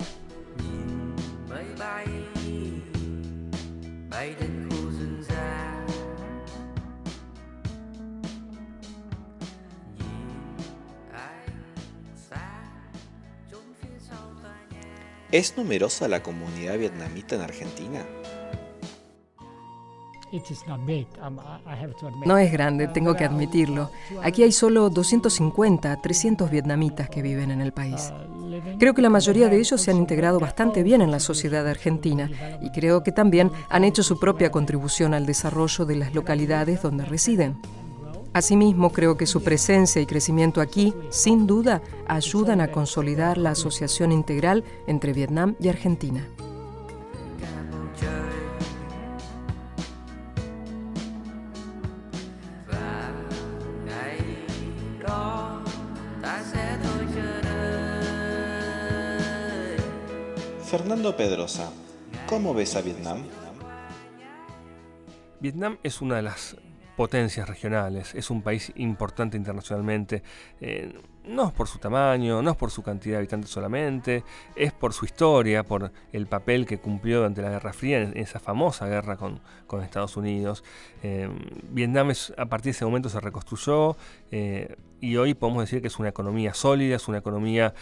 ¿Es 15.34 15.56
numerosa 15.56 16.06
la 16.06 16.22
comunidad 16.22 16.78
vietnamita 16.78 17.34
en 17.34 17.40
Argentina? 17.40 18.06
No 22.25 22.38
es 22.38 22.53
grande, 22.53 22.88
tengo 22.88 23.14
que 23.14 23.25
admitirlo. 23.25 23.90
Aquí 24.23 24.42
hay 24.42 24.53
solo 24.53 24.90
250, 24.90 26.01
300 26.01 26.51
vietnamitas 26.51 27.09
que 27.09 27.23
viven 27.23 27.51
en 27.51 27.61
el 27.61 27.73
país. 27.73 28.12
Uh, 28.12 28.79
creo 28.79 28.94
que 28.94 29.03
la 29.03 29.11
mayoría 29.11 29.49
de 29.49 29.59
ellos 29.59 29.81
se 29.81 29.90
han 29.90 29.97
integrado 29.97 30.40
bastante 30.40 30.83
bien 30.83 31.03
en 31.03 31.11
la 31.11 31.20
sociedad 31.20 31.66
argentina 31.66 32.31
y 32.61 32.70
creo 32.70 33.03
que 33.03 33.12
también 33.12 33.51
han 33.68 33.85
hecho 33.85 34.03
su 34.03 34.18
propia 34.18 34.51
contribución 34.51 35.14
al 35.14 35.27
desarrollo 35.27 35.85
de 35.85 35.97
las 35.97 36.14
localidades 36.14 36.83
donde 36.83 37.05
residen. 37.05 37.57
Asimismo, 38.33 38.90
creo 38.90 39.16
que 39.16 39.27
su 39.27 39.44
presencia 39.44 40.03
y 40.03 40.07
crecimiento 40.07 40.61
aquí, 40.61 40.92
sin 41.09 41.47
duda, 41.47 41.83
ayudan 42.09 42.61
a 42.61 42.68
consolidar 42.68 43.38
la 43.38 43.51
asociación 43.51 44.11
integral 44.11 44.64
entre 44.88 45.12
Vietnam 45.12 45.55
y 45.61 45.68
Argentina. 45.68 46.27
Pedrosa, 61.16 61.70
¿cómo 62.27 62.55
ves 62.55 62.74
a 62.74 62.81
Vietnam? 62.81 63.22
Vietnam 65.38 65.79
es 65.85 66.00
una 66.00 66.16
de 66.16 66.22
las 66.22 66.57
potencias 66.96 67.48
regionales, 67.48 68.14
es 68.14 68.31
un 68.31 68.42
país 68.42 68.72
importante 68.77 69.37
internacionalmente. 69.37 70.22
Eh, 70.61 70.92
no 71.27 71.46
es 71.46 71.53
por 71.53 71.68
su 71.68 71.79
tamaño, 71.79 72.42
no 72.42 72.50
es 72.50 72.57
por 72.57 72.70
su 72.70 72.83
cantidad 72.83 73.14
de 73.14 73.18
habitantes 73.18 73.50
solamente, 73.50 74.24
es 74.57 74.72
por 74.72 74.92
su 74.92 75.05
historia, 75.05 75.62
por 75.62 75.90
el 76.12 76.27
papel 76.27 76.66
que 76.66 76.79
cumplió 76.79 77.18
durante 77.18 77.42
la 77.42 77.50
Guerra 77.50 77.72
Fría, 77.72 78.03
en 78.03 78.16
esa 78.16 78.40
famosa 78.40 78.87
guerra 78.87 79.16
con, 79.16 79.40
Estados 79.83 80.16
Unidos. 80.16 80.62
Eh, 81.03 81.29
Vietnam 81.70 82.12
a 82.37 82.46
partir 82.46 82.66
de 82.66 82.77
ese 82.77 82.85
momento 82.85 83.09
se 83.09 83.18
reconstruyó 83.18 83.96
eh, 84.31 84.77
y 85.00 85.16
hoy 85.16 85.35
podemos 85.35 85.64
decir 85.64 85.81
que 85.81 85.88
es 85.88 85.98
una 85.98 86.11
economía 86.11 86.55
sólida, 86.55 86.94
es 86.94 87.09
una 87.09 87.18
economía 87.18 87.74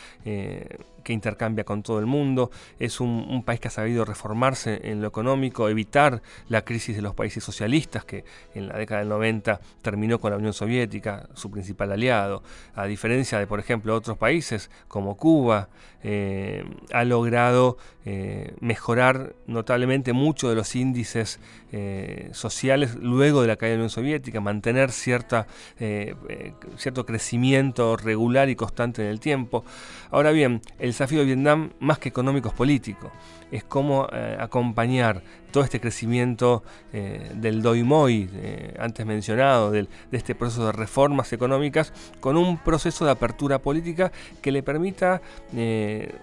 que 1.03 1.13
intercambia 1.13 1.65
con 1.65 1.83
todo 1.83 1.99
el 1.99 2.07
mundo, 2.07 2.51
es 2.79 3.01
un, 3.01 3.43
país 3.45 3.61
que 3.61 3.69
ha 3.69 3.73
sabido 3.73 4.05
reformarse 4.05 4.81
en 4.85 5.01
lo 5.01 5.09
económico, 5.09 5.69
evitar 5.69 6.23
la 6.49 6.65
crisis 6.65 6.97
de 6.97 7.03
los 7.03 7.15
países 7.15 7.43
socialistas 7.43 8.05
que 8.05 8.25
en 8.55 8.69
la 8.69 8.77
década 8.77 9.01
del 9.01 9.09
90 9.09 9.61
terminó 9.83 10.21
con 10.21 10.31
la 10.31 10.37
Unión 10.37 10.53
Soviética, 10.53 11.29
su 11.35 11.51
principal 11.51 11.93
aliado, 11.93 12.43
a 12.75 12.87
diferencia 12.87 13.39
de, 13.39 13.47
por 13.47 13.59
ejemplo, 13.59 13.95
otros 13.95 14.17
países 14.17 14.71
como 14.89 15.17
Cuba, 15.17 15.69
eh, 16.05 16.65
ha 16.93 17.05
logrado 17.05 17.79
eh, 18.05 18.55
mejorar 18.59 19.37
notablemente 19.47 20.13
mucho 20.13 20.49
de 20.49 20.57
los 20.57 20.75
índices 20.75 21.39
eh, 21.71 22.29
sociales 22.33 22.97
luego 22.97 23.43
de 23.43 23.47
la 23.47 23.55
caída 23.55 23.73
de 23.73 23.77
la 23.77 23.83
Unión 23.83 23.91
Soviética, 23.91 24.41
mantener 24.41 24.91
cierta, 24.91 25.47
cierto 26.77 27.07
crecimiento 27.07 27.97
regular 27.97 28.49
y 28.49 28.57
constante 28.57 29.03
en 29.03 29.09
el 29.09 29.21
tiempo. 29.21 29.65
Ahora 30.11 30.33
bien, 30.33 30.61
el 30.79 30.92
desafío 30.93 31.21
de 31.21 31.27
Vietnam, 31.27 31.71
más 31.81 31.99
que 31.99 32.09
económico, 32.09 32.49
es 32.49 32.55
político. 32.55 33.11
Es 33.51 33.65
cómo 33.65 34.07
acompañar 34.39 35.23
todo 35.51 35.63
este 35.65 35.81
crecimiento 35.81 36.63
del 36.93 37.61
doimoy, 37.61 38.31
antes 38.79 39.05
mencionado, 39.05 39.71
de 39.71 39.87
este 40.11 40.35
proceso 40.35 40.67
de 40.67 40.73
reformas 40.73 41.33
económicas, 41.33 41.93
con 42.21 42.37
un 42.37 42.57
proceso 42.59 43.05
de 43.05 43.11
apertura 43.11 43.59
política 43.59 44.13
que 44.41 44.53
le 44.53 44.63
permita 44.63 45.21
eh, 45.55 46.15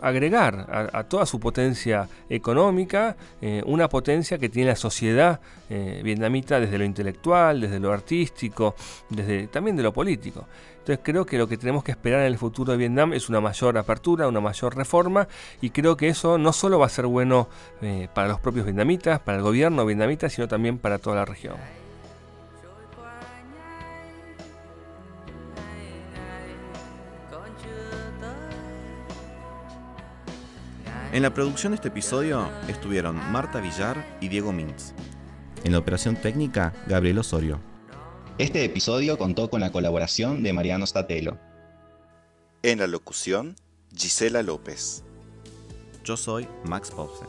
agregar 0.00 0.90
a, 0.92 1.04
toda 1.04 1.24
su 1.24 1.40
potencia 1.40 2.08
económica 2.28 3.16
eh, 3.40 3.62
una 3.64 3.88
potencia 3.88 4.38
que 4.38 4.48
tiene 4.48 4.70
la 4.70 4.76
sociedad 4.76 5.40
eh, 5.70 6.02
vietnamita 6.04 6.60
desde 6.60 6.76
lo 6.76 6.84
intelectual, 6.84 7.60
desde 7.60 7.80
lo 7.80 7.92
artístico, 7.92 8.74
desde 9.08 9.46
también 9.46 9.76
de 9.76 9.82
lo 9.82 9.92
político. 9.92 10.46
Entonces 10.84 11.00
creo 11.02 11.24
que 11.24 11.38
lo 11.38 11.48
que 11.48 11.56
tenemos 11.56 11.82
que 11.82 11.92
esperar 11.92 12.20
en 12.20 12.26
el 12.26 12.36
futuro 12.36 12.72
de 12.72 12.76
Vietnam 12.76 13.14
es 13.14 13.30
una 13.30 13.40
mayor 13.40 13.78
apertura, 13.78 14.28
una 14.28 14.42
mayor 14.42 14.76
reforma 14.76 15.26
y 15.62 15.70
creo 15.70 15.96
que 15.96 16.08
eso 16.08 16.36
no 16.36 16.52
solo 16.52 16.78
va 16.78 16.84
a 16.84 16.90
ser 16.90 17.06
bueno 17.06 17.48
para 18.12 18.28
los 18.28 18.38
propios 18.38 18.66
vietnamitas, 18.66 19.18
para 19.20 19.38
el 19.38 19.42
gobierno 19.42 19.86
vietnamita, 19.86 20.28
sino 20.28 20.46
también 20.46 20.76
para 20.76 20.98
toda 20.98 21.16
la 21.16 21.24
región. 21.24 21.56
En 31.14 31.22
la 31.22 31.32
producción 31.32 31.72
de 31.72 31.76
este 31.76 31.88
episodio 31.88 32.46
estuvieron 32.68 33.16
Marta 33.32 33.58
Villar 33.58 34.04
y 34.20 34.28
Diego 34.28 34.52
Mintz. 34.52 34.92
En 35.64 35.72
la 35.72 35.78
operación 35.78 36.16
técnica, 36.16 36.74
Gabriel 36.86 37.20
Osorio. 37.20 37.73
Este 38.36 38.64
episodio 38.64 39.16
contó 39.16 39.48
con 39.48 39.60
la 39.60 39.70
colaboración 39.70 40.42
de 40.42 40.52
Mariano 40.52 40.84
Statelo. 40.88 41.38
En 42.64 42.80
la 42.80 42.88
locución, 42.88 43.54
Gisela 43.96 44.42
López. 44.42 45.04
Yo 46.02 46.16
soy 46.16 46.48
Max 46.64 46.90
Popsen. 46.90 47.28